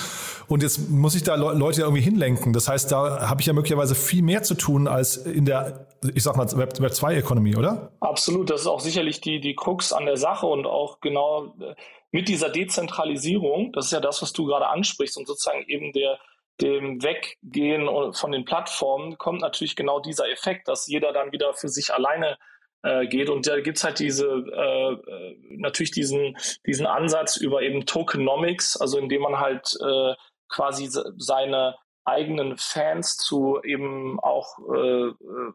und 0.47 0.61
jetzt 0.61 0.89
muss 0.89 1.15
ich 1.15 1.23
da 1.23 1.35
Le 1.35 1.53
Leute 1.53 1.81
irgendwie 1.81 2.01
hinlenken. 2.01 2.53
Das 2.53 2.67
heißt, 2.67 2.91
da 2.91 3.29
habe 3.29 3.41
ich 3.41 3.47
ja 3.47 3.53
möglicherweise 3.53 3.95
viel 3.95 4.21
mehr 4.21 4.43
zu 4.43 4.53
tun 4.53 4.87
als 4.87 5.17
in 5.17 5.45
der, 5.45 5.87
ich 6.13 6.23
sag 6.23 6.35
mal, 6.37 6.45
Web2-Economy, 6.45 7.55
oder? 7.55 7.91
Absolut, 7.99 8.49
das 8.49 8.61
ist 8.61 8.67
auch 8.67 8.79
sicherlich 8.79 9.21
die, 9.21 9.39
die 9.39 9.55
Krux 9.55 9.93
an 9.93 10.05
der 10.05 10.17
Sache 10.17 10.45
und 10.45 10.65
auch 10.67 10.99
genau 10.99 11.53
äh, 11.59 11.73
mit 12.11 12.27
dieser 12.27 12.49
Dezentralisierung, 12.49 13.71
das 13.71 13.85
ist 13.85 13.91
ja 13.91 13.99
das, 13.99 14.21
was 14.21 14.33
du 14.33 14.45
gerade 14.45 14.67
ansprichst 14.67 15.17
und 15.17 15.27
sozusagen 15.27 15.63
eben 15.67 15.93
der, 15.93 16.19
dem 16.59 17.01
Weggehen 17.01 18.13
von 18.13 18.31
den 18.31 18.45
Plattformen 18.45 19.17
kommt 19.17 19.41
natürlich 19.41 19.75
genau 19.75 19.99
dieser 19.99 20.29
Effekt, 20.29 20.67
dass 20.67 20.87
jeder 20.87 21.13
dann 21.13 21.31
wieder 21.31 21.53
für 21.53 21.69
sich 21.69 21.93
alleine 21.93 22.37
äh, 22.83 23.07
geht. 23.07 23.29
Und 23.29 23.47
da 23.47 23.59
gibt's 23.61 23.83
halt 23.83 23.99
diese 23.99 24.27
äh, 24.27 25.35
natürlich 25.49 25.91
diesen, 25.91 26.37
diesen 26.65 26.85
Ansatz 26.85 27.37
über 27.37 27.61
eben 27.61 27.85
Tokenomics, 27.85 28.77
also 28.77 28.97
indem 28.97 29.21
man 29.21 29.39
halt 29.39 29.75
äh, 29.81 30.13
quasi 30.49 30.89
seine 31.17 31.75
eigenen 32.03 32.57
Fans 32.57 33.17
zu 33.17 33.59
eben 33.63 34.19
auch 34.19 34.57
äh, 34.73 35.07
äh 35.07 35.53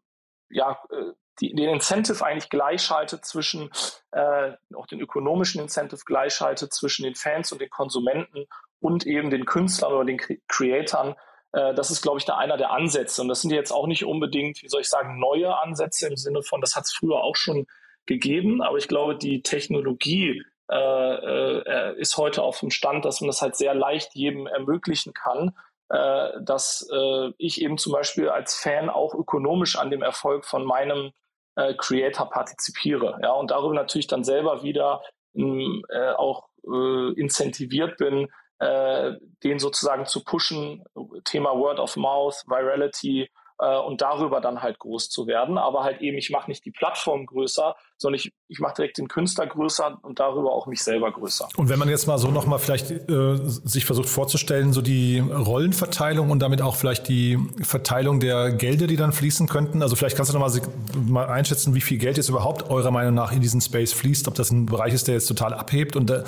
ja 0.51 0.79
äh, 0.91 1.13
die, 1.41 1.55
den 1.55 1.69
Incentive 1.69 2.25
eigentlich 2.25 2.51
gleichschaltet 2.51 3.25
zwischen, 3.25 3.71
äh, 4.13 4.53
auch 4.75 4.87
den 4.87 5.01
ökonomischen 5.01 5.61
Incentive 5.61 6.03
gleichschaltet 6.05 6.73
zwischen 6.73 7.05
den 7.05 7.15
Fans 7.15 7.53
und 7.53 7.61
den 7.61 7.71
Konsumenten 7.71 8.47
und 8.81 9.07
eben 9.07 9.31
den 9.31 9.45
Künstlern 9.45 9.93
oder 9.93 10.05
den 10.05 10.21
Creatoren. 10.49 11.15
Äh, 11.53 11.75
das 11.75 11.91
ist, 11.91 12.03
glaube 12.03 12.19
ich, 12.19 12.25
da 12.25 12.37
einer 12.37 12.57
der 12.57 12.71
Ansätze. 12.71 13.23
Und 13.23 13.29
das 13.29 13.43
sind 13.43 13.51
jetzt 13.51 13.73
auch 13.73 13.87
nicht 13.87 14.05
unbedingt, 14.05 14.63
wie 14.63 14.69
soll 14.69 14.81
ich 14.81 14.89
sagen, 14.89 15.19
neue 15.19 15.59
Ansätze 15.59 16.09
im 16.09 16.17
Sinne 16.17 16.43
von, 16.43 16.61
das 16.61 16.77
hat 16.77 16.85
es 16.85 16.93
früher 16.93 17.23
auch 17.23 17.37
schon 17.37 17.67
gegeben, 18.07 18.63
aber 18.63 18.79
ich 18.79 18.89
glaube, 18.89 19.17
die 19.17 19.43
Technologie 19.43 20.43
äh, 20.71 20.75
äh, 20.77 22.01
ist 22.01 22.17
heute 22.17 22.43
auf 22.43 22.61
dem 22.61 22.71
Stand, 22.71 23.05
dass 23.05 23.21
man 23.21 23.29
das 23.29 23.43
halt 23.43 23.57
sehr 23.57 23.75
leicht 23.75 24.15
jedem 24.15 24.47
ermöglichen 24.47 25.13
kann, 25.13 25.57
äh, 25.89 26.31
dass 26.41 26.89
äh, 26.93 27.31
ich 27.39 27.61
eben 27.61 27.79
zum 27.79 27.93
Beispiel 27.93 28.29
als 28.29 28.57
Fan 28.57 28.91
auch 28.91 29.15
ökonomisch 29.15 29.77
an 29.77 29.91
dem 29.91 30.03
Erfolg 30.03 30.45
von 30.45 30.65
meinem 30.65 31.13
äh, 31.57 31.75
Creator 31.75 32.31
partizipiere. 32.31 33.19
Ja, 33.23 33.33
und 33.33 33.51
darüber 33.51 33.75
natürlich 33.75 34.07
dann 34.07 34.25
selber 34.25 34.63
wieder 34.63 35.03
ähm, 35.35 35.85
äh, 35.89 36.13
auch 36.13 36.49
äh, 36.65 37.13
incentiviert 37.21 37.97
bin, 37.97 38.29
äh, 38.59 39.13
den 39.43 39.59
sozusagen 39.59 40.07
zu 40.07 40.25
pushen, 40.25 40.85
Thema 41.25 41.59
Word 41.59 41.79
of 41.79 41.97
Mouth, 41.97 42.45
Virality, 42.47 43.29
äh, 43.59 43.79
und 43.79 44.03
darüber 44.03 44.41
dann 44.41 44.63
halt 44.63 44.79
groß 44.79 45.09
zu 45.09 45.27
werden. 45.27 45.59
Aber 45.59 45.85
halt 45.85 46.01
eben, 46.01 46.19
ich 46.19 46.31
mache 46.31 46.51
nicht 46.51 46.65
die 46.65 46.71
Plattform 46.71 47.27
größer, 47.27 47.77
sondern 47.99 48.21
ich, 48.21 48.33
ich 48.49 48.61
mache 48.61 48.75
direkt 48.75 48.99
den 48.99 49.09
Künstler 49.09 49.47
größer 49.47 49.99
und 50.03 50.21
darüber 50.21 50.53
auch 50.53 50.67
mich 50.67 50.83
selber 50.83 51.11
größer. 51.11 51.49
Und 51.57 51.69
wenn 51.69 51.79
man 51.79 51.89
jetzt 51.89 52.07
mal 52.07 52.19
so 52.19 52.31
nochmal 52.31 52.59
vielleicht 52.59 52.91
äh, 52.91 53.37
sich 53.45 53.85
versucht 53.85 54.09
vorzustellen, 54.09 54.73
so 54.73 54.83
die 54.83 55.21
Rollenverteilung 55.21 56.31
und 56.31 56.41
damit 56.41 56.61
auch 56.63 56.77
vielleicht 56.77 57.09
die 57.09 57.39
Verteilung 57.63 58.21
der 58.21 58.53
Gelder, 58.53 58.87
die 58.87 58.97
dann 58.97 59.13
fließen 59.13 59.49
könnten. 59.49 59.83
Also 59.83 59.97
vielleicht 59.97 60.17
kannst 60.17 60.33
du 60.33 60.39
nochmal 60.39 60.61
mal 61.07 61.27
einschätzen, 61.27 61.75
wie 61.75 61.81
viel 61.81 61.99
Geld 61.99 62.17
jetzt 62.19 62.29
überhaupt 62.29 62.71
eurer 62.71 62.91
Meinung 62.91 63.15
nach 63.15 63.33
in 63.33 63.41
diesen 63.41 63.61
Space 63.61 63.93
fließt, 63.93 64.29
ob 64.29 64.35
das 64.35 64.51
ein 64.51 64.67
Bereich 64.67 64.93
ist, 64.93 65.09
der 65.09 65.15
jetzt 65.15 65.27
total 65.27 65.55
abhebt 65.55 65.97
und 65.97 66.11
äh, 66.11 66.23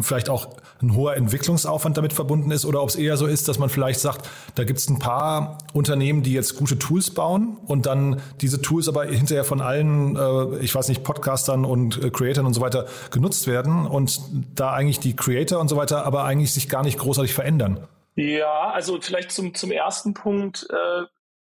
vielleicht 0.00 0.30
auch 0.30 0.48
ein 0.80 0.94
hoher 0.94 1.16
Entwicklungsaufwand 1.16 1.96
damit 1.96 2.12
verbunden 2.12 2.50
ist 2.50 2.64
oder 2.64 2.82
ob 2.82 2.88
es 2.88 2.96
eher 2.96 3.16
so 3.16 3.26
ist, 3.26 3.48
dass 3.48 3.58
man 3.58 3.68
vielleicht 3.68 4.00
sagt, 4.00 4.28
da 4.54 4.64
gibt 4.64 4.78
es 4.78 4.88
ein 4.88 4.98
paar 4.98 5.58
Unternehmen, 5.72 6.22
die 6.22 6.32
jetzt 6.32 6.56
gute 6.56 6.78
Tools 6.78 7.10
bauen 7.10 7.58
und 7.66 7.86
dann 7.86 8.20
diese 8.40 8.62
Tools 8.62 8.88
aber 8.88 9.04
hinterher 9.04 9.44
von 9.44 9.60
allen, 9.60 10.16
äh, 10.16 10.58
ich 10.58 10.74
weiß 10.74 10.88
nicht, 10.88 10.99
Podcastern 11.02 11.64
und 11.64 12.02
äh, 12.02 12.10
Creatern 12.10 12.46
und 12.46 12.54
so 12.54 12.60
weiter 12.60 12.86
genutzt 13.10 13.46
werden 13.46 13.86
und 13.86 14.20
da 14.54 14.72
eigentlich 14.72 15.00
die 15.00 15.16
Creator 15.16 15.60
und 15.60 15.68
so 15.68 15.76
weiter 15.76 16.04
aber 16.04 16.24
eigentlich 16.24 16.52
sich 16.52 16.68
gar 16.68 16.82
nicht 16.82 16.98
großartig 16.98 17.34
verändern. 17.34 17.86
Ja, 18.14 18.70
also 18.70 19.00
vielleicht 19.00 19.30
zum, 19.30 19.54
zum 19.54 19.70
ersten 19.70 20.14
Punkt, 20.14 20.66
äh, 20.70 21.04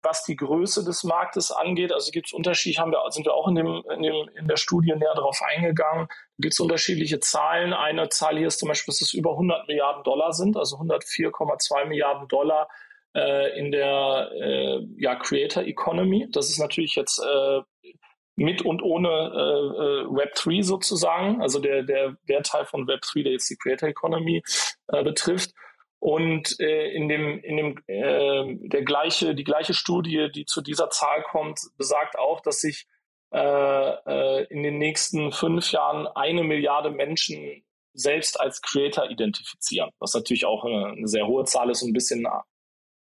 was 0.05 0.23
die 0.23 0.35
Größe 0.35 0.85
des 0.85 1.03
Marktes 1.03 1.51
angeht. 1.51 1.91
Also 1.91 2.11
gibt 2.11 2.27
es 2.27 2.33
Unterschiede, 2.33 2.79
haben 2.79 2.91
wir, 2.91 2.99
sind 3.09 3.25
wir 3.25 3.33
auch 3.33 3.47
in, 3.47 3.55
dem, 3.55 3.83
in, 3.93 4.03
dem, 4.03 4.29
in 4.35 4.47
der 4.47 4.55
Studie 4.55 4.93
näher 4.95 5.15
darauf 5.15 5.41
eingegangen. 5.41 6.07
Gibt 6.37 6.53
es 6.53 6.59
unterschiedliche 6.59 7.19
Zahlen. 7.19 7.73
Eine 7.73 8.07
Zahl 8.09 8.37
hier 8.37 8.47
ist 8.47 8.59
zum 8.59 8.69
Beispiel, 8.69 8.91
dass 8.91 9.01
es 9.01 9.13
über 9.13 9.31
100 9.31 9.67
Milliarden 9.67 10.03
Dollar 10.03 10.31
sind, 10.31 10.55
also 10.55 10.77
104,2 10.77 11.85
Milliarden 11.85 12.27
Dollar 12.27 12.69
äh, 13.15 13.59
in 13.59 13.71
der 13.71 14.31
äh, 14.33 14.85
ja, 14.97 15.15
Creator 15.15 15.63
Economy. 15.63 16.29
Das 16.31 16.49
ist 16.49 16.59
natürlich 16.59 16.95
jetzt 16.95 17.19
äh, 17.19 17.61
mit 18.35 18.61
und 18.63 18.81
ohne 18.81 19.09
äh, 19.09 19.11
äh 19.11 20.05
Web3 20.07 20.63
sozusagen, 20.63 21.41
also 21.41 21.59
der, 21.59 21.83
der, 21.83 22.17
der 22.27 22.43
Teil 22.43 22.65
von 22.65 22.87
Web3, 22.87 23.23
der 23.23 23.31
jetzt 23.33 23.49
die 23.49 23.57
Creator 23.57 23.89
Economy 23.89 24.43
äh, 24.87 25.03
betrifft. 25.03 25.51
Und 25.99 26.59
äh, 26.59 26.91
in 26.91 27.09
dem, 27.09 27.39
in 27.39 27.57
dem 27.57 27.77
äh, 27.87 28.67
der 28.67 28.83
gleiche, 28.83 29.33
die 29.33 29.43
gleiche 29.43 29.73
Studie, 29.73 30.29
die 30.33 30.45
zu 30.45 30.61
dieser 30.61 30.89
Zahl 30.89 31.23
kommt, 31.23 31.59
besagt 31.77 32.19
auch, 32.19 32.41
dass 32.41 32.61
sich 32.61 32.85
äh, 33.31 33.39
äh, 34.05 34.43
in 34.49 34.63
den 34.63 34.77
nächsten 34.77 35.31
fünf 35.31 35.71
Jahren 35.71 36.07
eine 36.07 36.43
Milliarde 36.43 36.91
Menschen 36.91 37.65
selbst 37.93 38.39
als 38.39 38.61
Creator 38.61 39.09
identifizieren, 39.09 39.89
was 39.99 40.13
natürlich 40.13 40.45
auch 40.45 40.63
eine, 40.63 40.87
eine 40.87 41.07
sehr 41.07 41.27
hohe 41.27 41.45
Zahl 41.45 41.69
ist 41.69 41.81
und 41.81 41.89
ein 41.89 41.93
bisschen, 41.93 42.27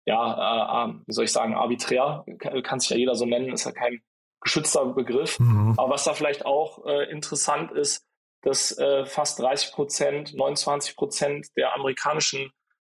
ja, 0.06 0.86
äh, 0.86 0.92
wie 1.06 1.12
soll 1.12 1.24
ich 1.24 1.32
sagen, 1.32 1.54
arbiträr, 1.54 2.24
kann, 2.38 2.62
kann 2.62 2.80
sich 2.80 2.90
ja 2.90 2.96
jeder 2.96 3.14
so 3.14 3.26
nennen, 3.26 3.52
ist 3.52 3.64
ja 3.64 3.72
kein 3.72 4.02
geschützter 4.44 4.86
Begriff. 4.86 5.38
Mhm. 5.40 5.74
Aber 5.76 5.94
was 5.94 6.04
da 6.04 6.14
vielleicht 6.14 6.46
auch 6.46 6.86
äh, 6.86 7.10
interessant 7.10 7.72
ist, 7.72 8.06
dass 8.42 8.76
äh, 8.78 9.06
fast 9.06 9.40
30 9.40 9.72
Prozent, 9.72 10.34
29 10.34 10.96
Prozent 10.96 11.48
der 11.56 11.74
amerikanischen 11.74 12.50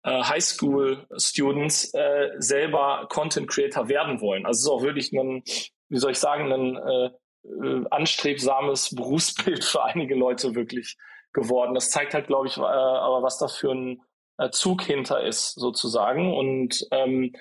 äh, 0.02 0.22
Highschool-Students 0.22 1.94
äh, 1.94 2.30
selber 2.38 3.06
Content 3.08 3.48
Creator 3.48 3.88
werden 3.88 4.20
wollen. 4.20 4.44
Also 4.44 4.58
es 4.58 4.64
ist 4.64 4.70
auch 4.70 4.82
wirklich 4.82 5.12
ein, 5.12 5.42
wie 5.88 5.98
soll 5.98 6.12
ich 6.12 6.18
sagen, 6.18 6.52
ein 6.52 6.76
äh, 6.76 7.10
äh, 7.46 7.84
anstrebsames 7.90 8.94
Berufsbild 8.94 9.64
für 9.64 9.84
einige 9.84 10.14
Leute 10.14 10.54
wirklich 10.54 10.96
geworden. 11.32 11.74
Das 11.74 11.90
zeigt 11.90 12.14
halt, 12.14 12.26
glaube 12.26 12.48
ich, 12.48 12.56
äh, 12.56 12.60
aber 12.60 13.22
was 13.22 13.38
da 13.38 13.48
für 13.48 13.70
ein 13.70 14.02
äh, 14.38 14.50
Zug 14.50 14.82
hinter 14.82 15.22
ist, 15.22 15.54
sozusagen. 15.54 16.34
Und 16.36 16.86
ähm, 16.90 17.32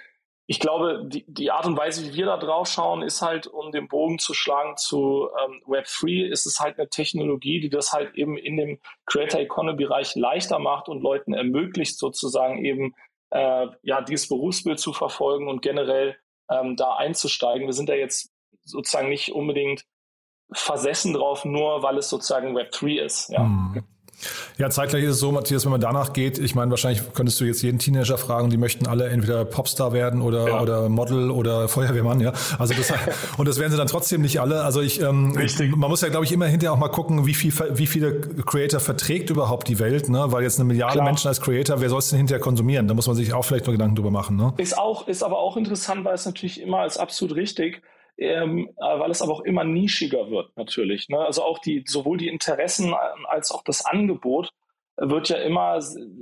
ich 0.48 0.60
glaube, 0.60 1.04
die, 1.08 1.26
die 1.28 1.50
Art 1.50 1.66
und 1.66 1.78
Weise, 1.78 2.06
wie 2.06 2.16
wir 2.16 2.28
da 2.28 2.38
drauf 2.38 2.68
schauen, 2.68 3.02
ist 3.02 3.22
halt, 3.22 3.48
um 3.48 3.72
den 3.72 3.88
Bogen 3.88 4.20
zu 4.20 4.34
schlagen 4.34 4.78
zu 4.78 5.30
ähm, 5.44 5.62
Web3, 5.66 6.28
ist 6.28 6.46
es 6.46 6.60
halt 6.60 6.78
eine 6.78 6.88
Technologie, 6.88 7.60
die 7.60 7.70
das 7.70 7.94
halt 7.94 8.14
eben 8.16 8.38
in 8.38 8.58
dem 8.58 8.80
Creator 9.06 9.40
Economy 9.40 9.78
Bereich 9.78 10.16
leichter 10.16 10.60
macht 10.60 10.88
und 10.88 11.02
Leuten 11.02 11.34
ermöglicht, 11.34 11.98
sozusagen 11.98 12.64
eben 12.64 12.94
äh, 13.32 13.68
ja 13.82 14.02
dieses 14.02 14.30
Berufsbild 14.30 14.80
zu 14.80 14.94
verfolgen 14.94 15.48
und 15.48 15.64
generell 15.64 16.16
ähm, 16.52 16.76
da 16.76 16.96
einzusteigen. 16.96 17.66
Wir 17.66 17.74
sind 17.74 17.90
da 17.90 17.96
jetzt 17.96 18.32
sozusagen 18.64 19.10
nicht 19.10 19.32
unbedingt 19.32 19.86
versessen 20.52 21.14
drauf, 21.14 21.44
nur 21.44 21.82
weil 21.82 21.98
es 21.98 22.10
sozusagen 22.10 22.56
Web3 22.56 23.02
ist. 23.02 23.30
Ja. 23.30 23.44
Mhm. 23.44 23.84
Ja, 24.58 24.70
zeitgleich 24.70 25.04
ist 25.04 25.12
es 25.12 25.20
so, 25.20 25.32
Matthias, 25.32 25.66
wenn 25.66 25.72
man 25.72 25.82
danach 25.82 26.14
geht, 26.14 26.38
ich 26.38 26.56
meine, 26.56 26.72
wahrscheinlich 26.72 27.02
könntest 27.14 27.40
du 27.42 27.46
jetzt 27.46 27.62
jeden 27.62 27.80
Teenager 27.80 28.18
fragen, 28.18 28.50
die 28.50 28.58
möchten 28.58 28.88
alle 28.88 29.10
entweder 29.10 29.46
Popstar 29.46 29.94
werden 29.94 30.22
oder, 30.22 30.48
ja. 30.48 30.62
oder 30.62 30.90
Model 30.90 31.30
oder 31.30 31.68
Feuerwehrmann, 31.68 32.22
ja. 32.22 32.34
Also 32.58 32.74
das, 32.74 32.94
und 33.38 33.48
das 33.48 33.60
werden 33.60 33.72
sie 33.72 33.78
dann 33.78 33.88
trotzdem 33.88 34.22
nicht 34.22 34.40
alle. 34.40 34.64
Also 34.64 34.82
ich, 34.82 35.02
ähm, 35.02 35.36
Richtig. 35.36 35.76
man 35.76 35.90
muss 35.90 36.02
ja, 36.02 36.10
glaube 36.10 36.26
ich, 36.26 36.32
immer 36.32 36.48
hinterher 36.48 36.74
auch 36.74 36.80
mal 36.80 36.90
gucken, 36.90 37.26
wie 37.26 37.34
viel, 37.34 37.54
wie 37.74 37.88
viele 37.88 38.22
Creator 38.22 38.80
verträgt 38.80 39.30
überhaupt 39.30 39.68
die 39.68 39.80
Welt, 39.80 40.10
ne? 40.10 40.26
Weil 40.28 40.44
jetzt 40.44 40.60
eine 40.60 40.66
Milliarde 40.66 40.94
Klar. 40.94 41.06
Menschen 41.06 41.28
als 41.28 41.42
Creator, 41.42 41.82
wer 41.82 41.90
soll 41.90 42.00
es 42.00 42.10
denn 42.10 42.18
hinterher 42.18 42.40
konsumieren? 42.42 42.88
Da 42.88 42.94
muss 42.94 43.08
man 43.08 43.16
sich 43.16 43.34
auch 43.34 43.44
vielleicht 43.44 43.66
mal 43.66 43.74
Gedanken 43.74 43.96
drüber 43.96 44.12
machen, 44.12 44.38
ne? 44.38 44.54
Ist 44.58 44.78
auch, 44.78 45.08
ist 45.08 45.24
aber 45.24 45.40
auch 45.40 45.58
interessant, 45.58 46.06
weil 46.06 46.16
es 46.16 46.26
natürlich 46.26 46.62
immer 46.62 46.80
als 46.80 46.98
absolut 46.98 47.36
richtig 47.36 47.82
ähm, 48.18 48.70
äh, 48.78 49.00
weil 49.00 49.12
es 49.12 49.22
aber 49.22 49.34
auch 49.34 49.42
immer 49.42 49.64
nischiger 49.64 50.30
wird 50.30 50.56
natürlich. 50.56 51.10
Ne? 51.10 51.20
Also 51.20 51.44
auch 51.44 51.60
die, 51.60 51.84
sowohl 51.88 52.18
die 52.18 52.30
Interessen 52.30 52.88
ähm, 52.88 53.26
als 53.28 53.52
auch 53.52 53.64
das 53.64 53.86
Angebot 53.86 54.52
wird 54.98 55.30
ja 55.30 55.38
immer, 55.38 55.80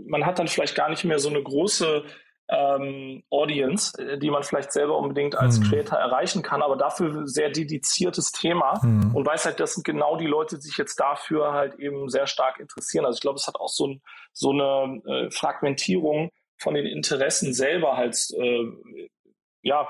man 0.07 0.25
hat 0.25 0.39
dann 0.39 0.47
vielleicht 0.47 0.75
gar 0.75 0.89
nicht 0.89 1.03
mehr 1.03 1.19
so 1.19 1.29
eine 1.29 1.43
große 1.43 2.03
ähm, 2.49 3.23
Audience, 3.29 3.97
äh, 4.01 4.17
die 4.17 4.29
man 4.29 4.43
vielleicht 4.43 4.71
selber 4.71 4.97
unbedingt 4.97 5.35
als 5.35 5.59
mhm. 5.59 5.65
Creator 5.65 5.97
erreichen 5.97 6.41
kann, 6.41 6.61
aber 6.61 6.75
dafür 6.75 7.27
sehr 7.27 7.49
dediziertes 7.49 8.31
Thema 8.31 8.79
mhm. 8.83 9.15
und 9.15 9.25
weiß 9.25 9.45
halt, 9.45 9.59
das 9.59 9.75
sind 9.75 9.85
genau 9.85 10.17
die 10.17 10.27
Leute, 10.27 10.57
die 10.57 10.63
sich 10.63 10.77
jetzt 10.77 10.99
dafür 10.99 11.53
halt 11.53 11.79
eben 11.79 12.09
sehr 12.09 12.27
stark 12.27 12.59
interessieren. 12.59 13.05
Also 13.05 13.17
ich 13.17 13.21
glaube, 13.21 13.37
es 13.37 13.47
hat 13.47 13.55
auch 13.55 13.69
so, 13.69 13.87
ein, 13.87 14.01
so 14.33 14.51
eine 14.51 15.01
äh, 15.05 15.31
Fragmentierung 15.31 16.31
von 16.57 16.73
den 16.73 16.85
Interessen 16.85 17.53
selber 17.53 17.97
halt 17.97 18.17
äh, 18.37 18.65
ja, 19.63 19.87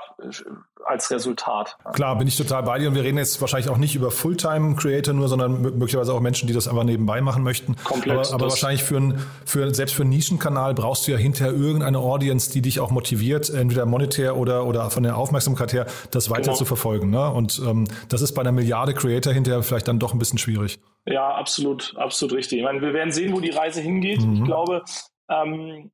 als 0.84 1.10
Resultat. 1.10 1.76
Klar, 1.94 2.16
bin 2.16 2.28
ich 2.28 2.36
total 2.36 2.62
bei 2.62 2.78
dir 2.78 2.88
und 2.88 2.94
wir 2.94 3.02
reden 3.02 3.18
jetzt 3.18 3.40
wahrscheinlich 3.40 3.68
auch 3.68 3.76
nicht 3.76 3.96
über 3.96 4.12
Fulltime-Creator 4.12 5.12
nur, 5.12 5.26
sondern 5.26 5.62
möglicherweise 5.62 6.14
auch 6.14 6.20
Menschen, 6.20 6.46
die 6.46 6.54
das 6.54 6.68
einfach 6.68 6.84
nebenbei 6.84 7.20
machen 7.20 7.42
möchten. 7.42 7.74
Komplett. 7.82 8.18
Aber, 8.18 8.34
aber 8.34 8.48
wahrscheinlich 8.50 8.84
für 8.84 8.98
ein, 8.98 9.18
für, 9.44 9.74
selbst 9.74 9.96
für 9.96 10.02
einen 10.02 10.10
Nischenkanal 10.10 10.74
brauchst 10.74 11.08
du 11.08 11.12
ja 11.12 11.18
hinterher 11.18 11.52
irgendeine 11.52 11.98
Audience, 11.98 12.52
die 12.52 12.62
dich 12.62 12.78
auch 12.78 12.92
motiviert, 12.92 13.50
entweder 13.50 13.84
monetär 13.84 14.36
oder, 14.36 14.64
oder 14.64 14.90
von 14.90 15.02
der 15.02 15.16
Aufmerksamkeit 15.16 15.72
her, 15.72 15.86
das 16.12 16.30
weiter 16.30 16.42
genau. 16.42 16.54
zu 16.54 16.64
verfolgen. 16.66 17.10
Ne? 17.10 17.28
Und 17.28 17.60
ähm, 17.66 17.88
das 18.08 18.22
ist 18.22 18.32
bei 18.32 18.42
einer 18.42 18.52
Milliarde 18.52 18.94
Creator 18.94 19.32
hinterher 19.32 19.64
vielleicht 19.64 19.88
dann 19.88 19.98
doch 19.98 20.12
ein 20.12 20.20
bisschen 20.20 20.38
schwierig. 20.38 20.78
Ja, 21.04 21.34
absolut, 21.34 21.96
absolut 21.96 22.36
richtig. 22.36 22.58
Ich 22.58 22.64
meine, 22.64 22.80
wir 22.80 22.94
werden 22.94 23.10
sehen, 23.10 23.34
wo 23.34 23.40
die 23.40 23.50
Reise 23.50 23.80
hingeht. 23.80 24.24
Mhm. 24.24 24.36
Ich 24.36 24.44
glaube, 24.44 24.84
ähm, 25.28 25.90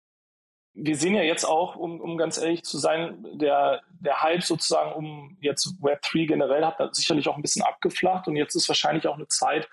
wir 0.83 0.97
sehen 0.97 1.15
ja 1.15 1.23
jetzt 1.23 1.45
auch, 1.45 1.77
um, 1.77 2.01
um 2.01 2.17
ganz 2.17 2.39
ehrlich 2.39 2.65
zu 2.65 2.79
sein, 2.79 3.27
der, 3.35 3.83
der 4.01 4.23
Hype 4.23 4.43
sozusagen 4.43 4.93
um 4.93 5.37
jetzt 5.41 5.75
Web3 5.83 6.27
generell 6.27 6.65
hat 6.65 6.95
sicherlich 6.95 7.29
auch 7.29 7.37
ein 7.37 7.43
bisschen 7.43 7.63
abgeflacht 7.63 8.29
und 8.29 8.37
jetzt 8.37 8.55
ist 8.55 8.69
wahrscheinlich 8.69 9.07
auch 9.07 9.17
eine 9.17 9.29
Zeit, 9.29 9.69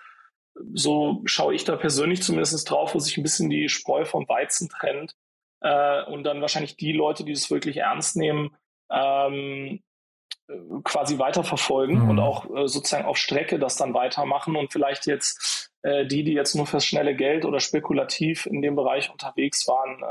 so 0.74 1.22
schaue 1.24 1.54
ich 1.54 1.64
da 1.64 1.76
persönlich 1.76 2.22
zumindest 2.22 2.70
drauf, 2.70 2.94
wo 2.94 2.98
sich 2.98 3.16
ein 3.16 3.22
bisschen 3.22 3.48
die 3.48 3.68
Spreu 3.68 4.04
vom 4.04 4.28
Weizen 4.28 4.68
trennt 4.68 5.16
äh, 5.60 6.04
und 6.04 6.24
dann 6.24 6.40
wahrscheinlich 6.40 6.76
die 6.76 6.92
Leute, 6.92 7.24
die 7.24 7.32
es 7.32 7.50
wirklich 7.50 7.78
ernst 7.78 8.16
nehmen, 8.16 8.54
ähm, 8.90 9.80
quasi 10.84 11.18
weiterverfolgen 11.18 12.04
mhm. 12.04 12.10
und 12.10 12.18
auch 12.18 12.44
äh, 12.54 12.68
sozusagen 12.68 13.06
auf 13.06 13.16
Strecke 13.16 13.58
das 13.58 13.76
dann 13.76 13.94
weitermachen 13.94 14.56
und 14.56 14.72
vielleicht 14.72 15.06
jetzt 15.06 15.70
äh, 15.82 16.06
die, 16.06 16.24
die 16.24 16.32
jetzt 16.32 16.54
nur 16.54 16.66
fürs 16.66 16.84
schnelle 16.84 17.14
Geld 17.14 17.44
oder 17.44 17.60
spekulativ 17.60 18.46
in 18.46 18.62
dem 18.62 18.74
Bereich 18.76 19.10
unterwegs 19.10 19.66
waren, 19.68 20.02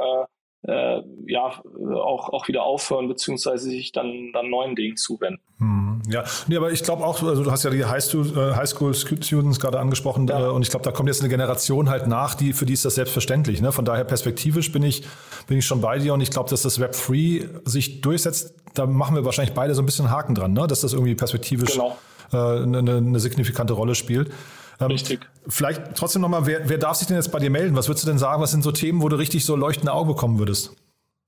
äh, 0.64 1.02
ja 1.28 1.62
auch, 1.94 2.30
auch 2.30 2.48
wieder 2.48 2.64
aufhören, 2.64 3.08
beziehungsweise 3.08 3.70
sich 3.70 3.92
dann, 3.92 4.32
dann 4.34 4.50
neuen 4.50 4.76
Dingen 4.76 4.98
zuwenden. 4.98 5.42
Hm, 5.60 6.02
ja, 6.10 6.24
nee, 6.48 6.58
aber 6.58 6.72
ich 6.72 6.84
glaube 6.84 7.06
auch, 7.06 7.22
also 7.24 7.44
du 7.44 7.52
hast 7.52 7.64
ja 7.64 7.70
die 7.70 7.86
Highschool, 7.86 8.28
äh, 8.28 9.58
gerade 9.60 9.80
angesprochen 9.80 10.28
ja. 10.28 10.48
äh, 10.48 10.50
und 10.50 10.62
ich 10.64 10.70
glaube, 10.70 10.84
da 10.84 10.92
kommt 10.92 11.10
jetzt 11.10 11.22
eine 11.22 11.30
Generation 11.30 11.90
halt 11.90 12.08
nach, 12.08 12.36
die 12.36 12.54
für 12.54 12.66
die 12.66 12.74
ist 12.74 12.86
das 12.86 12.96
selbstverständlich. 12.96 13.62
Ne? 13.62 13.72
Von 13.72 13.86
daher 13.86 14.04
perspektivisch 14.04 14.72
bin 14.72 14.84
ich, 14.84 15.04
bin 15.48 15.58
ich 15.58 15.66
schon 15.66 15.82
bei 15.82 16.00
dir 16.00 16.14
und 16.14 16.22
ich 16.22 16.32
glaube, 16.32 16.50
dass 16.50 16.64
das 16.64 16.80
Web 16.80 16.94
3 16.94 17.50
sich 17.66 18.02
durchsetzt, 18.02 18.56
da 18.74 18.86
machen 18.86 19.16
wir 19.16 19.26
wahrscheinlich 19.26 19.54
beide 19.54 19.74
so 19.74 19.82
ein 19.82 19.86
bisschen 19.86 20.12
Haken 20.12 20.36
dran, 20.36 20.54
ne? 20.54 20.68
dass 20.68 20.82
das 20.82 20.94
irgendwie 20.94 21.16
perspektivisch 21.16 21.74
genau. 21.74 21.98
äh, 22.34 22.64
eine, 22.64 22.80
eine 22.80 23.20
signifikante 23.20 23.74
Rolle 23.74 23.96
spielt. 23.96 24.32
Ähm, 24.80 24.88
Richtig. 24.88 25.28
Vielleicht 25.48 25.96
trotzdem 25.96 26.22
nochmal, 26.22 26.46
wer, 26.46 26.70
wer 26.70 26.78
darf 26.78 26.98
sich 26.98 27.08
denn 27.08 27.16
jetzt 27.16 27.32
bei 27.32 27.40
dir 27.40 27.50
melden? 27.50 27.76
Was 27.76 27.88
würdest 27.88 28.06
du 28.06 28.10
denn 28.10 28.20
sagen, 28.20 28.42
was 28.42 28.52
sind 28.52 28.64
so 28.64 28.72
Themen, 28.72 29.02
wo 29.02 29.10
du 29.10 29.16
richtig 29.16 29.46
so 29.46 29.56
leuchtende 29.56 29.92
Augen 29.94 30.10
bekommen 30.10 30.40
würdest? 30.40 30.76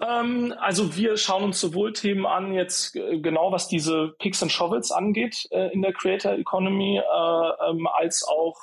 Ähm, 0.02 0.54
also 0.60 0.96
wir 0.96 1.18
schauen 1.18 1.44
uns 1.44 1.60
sowohl 1.60 1.94
Themen 1.94 2.26
an, 2.26 2.54
jetzt 2.54 2.96
äh, 2.96 3.20
genau 3.20 3.52
was 3.52 3.68
diese 3.68 4.16
Picks 4.20 4.42
and 4.42 4.52
Shovels 4.52 4.92
angeht 4.92 5.48
äh, 5.52 5.74
in 5.74 5.82
der 5.82 5.94
Creator 5.94 6.34
Economy, 6.34 7.00
äh, 7.00 7.70
ähm, 7.70 7.88
als 7.88 8.24
auch 8.24 8.58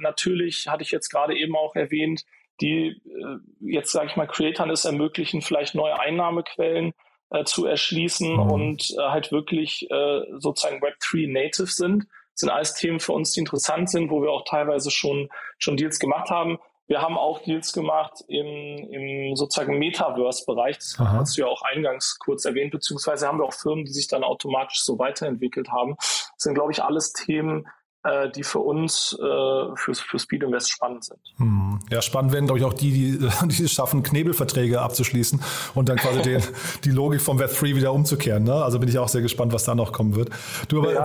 natürlich, 0.00 0.68
hatte 0.68 0.82
ich 0.82 0.90
jetzt 0.90 1.08
gerade 1.08 1.36
eben 1.36 1.56
auch 1.56 1.74
erwähnt, 1.74 2.24
die 2.60 3.00
äh, 3.06 3.38
jetzt 3.60 3.92
sage 3.92 4.08
ich 4.08 4.16
mal 4.16 4.26
Creatoren 4.26 4.70
es 4.70 4.84
ermöglichen, 4.84 5.40
vielleicht 5.40 5.74
neue 5.74 5.98
Einnahmequellen 5.98 6.92
äh, 7.30 7.44
zu 7.44 7.64
erschließen 7.64 8.34
mhm. 8.34 8.50
und 8.50 8.90
äh, 8.90 9.02
halt 9.02 9.32
wirklich 9.32 9.88
sozusagen 10.36 10.82
Web3 10.82 11.32
native 11.32 11.68
sind 11.68 12.06
sind 12.34 12.50
alles 12.50 12.74
Themen 12.74 13.00
für 13.00 13.12
uns, 13.12 13.32
die 13.32 13.40
interessant 13.40 13.90
sind, 13.90 14.10
wo 14.10 14.22
wir 14.22 14.30
auch 14.30 14.44
teilweise 14.44 14.90
schon, 14.90 15.28
schon 15.58 15.76
Deals 15.76 15.98
gemacht 15.98 16.30
haben. 16.30 16.58
Wir 16.88 17.00
haben 17.00 17.16
auch 17.16 17.42
Deals 17.42 17.72
gemacht 17.72 18.24
im, 18.28 18.46
im 18.90 19.36
sozusagen 19.36 19.78
Metaverse-Bereich. 19.78 20.76
Das 20.78 20.96
Aha. 20.98 21.18
hast 21.20 21.36
du 21.36 21.42
ja 21.42 21.46
auch 21.46 21.62
eingangs 21.62 22.18
kurz 22.18 22.44
erwähnt, 22.44 22.72
beziehungsweise 22.72 23.26
haben 23.26 23.38
wir 23.38 23.44
auch 23.44 23.54
Firmen, 23.54 23.84
die 23.84 23.92
sich 23.92 24.08
dann 24.08 24.24
automatisch 24.24 24.82
so 24.82 24.98
weiterentwickelt 24.98 25.70
haben. 25.70 25.94
Das 25.98 26.34
sind, 26.38 26.54
glaube 26.54 26.72
ich, 26.72 26.82
alles 26.82 27.12
Themen, 27.12 27.66
die 28.34 28.42
für 28.42 28.58
uns, 28.58 29.16
äh, 29.20 29.76
für, 29.76 29.94
für 29.94 30.18
Speed 30.18 30.42
Invest 30.42 30.72
spannend 30.72 31.04
sind. 31.04 31.20
Hm. 31.36 31.78
Ja, 31.90 32.02
spannend 32.02 32.32
werden, 32.32 32.46
glaube 32.46 32.58
ich, 32.58 32.64
auch 32.64 32.72
die, 32.72 32.90
die, 32.90 33.28
die 33.46 33.62
es 33.62 33.72
schaffen, 33.72 34.02
Knebelverträge 34.02 34.80
abzuschließen 34.80 35.40
und 35.74 35.88
dann 35.88 35.98
quasi 35.98 36.22
den, 36.22 36.42
die 36.84 36.90
Logik 36.90 37.20
vom 37.20 37.38
Web3 37.38 37.76
wieder 37.76 37.92
umzukehren. 37.92 38.42
Ne? 38.42 38.54
Also 38.54 38.80
bin 38.80 38.88
ich 38.88 38.98
auch 38.98 39.08
sehr 39.08 39.22
gespannt, 39.22 39.52
was 39.52 39.64
da 39.64 39.74
noch 39.74 39.92
kommen 39.92 40.16
wird. 40.16 40.30
Du, 40.68 40.80
aber 40.80 40.94
ja, 40.94 41.04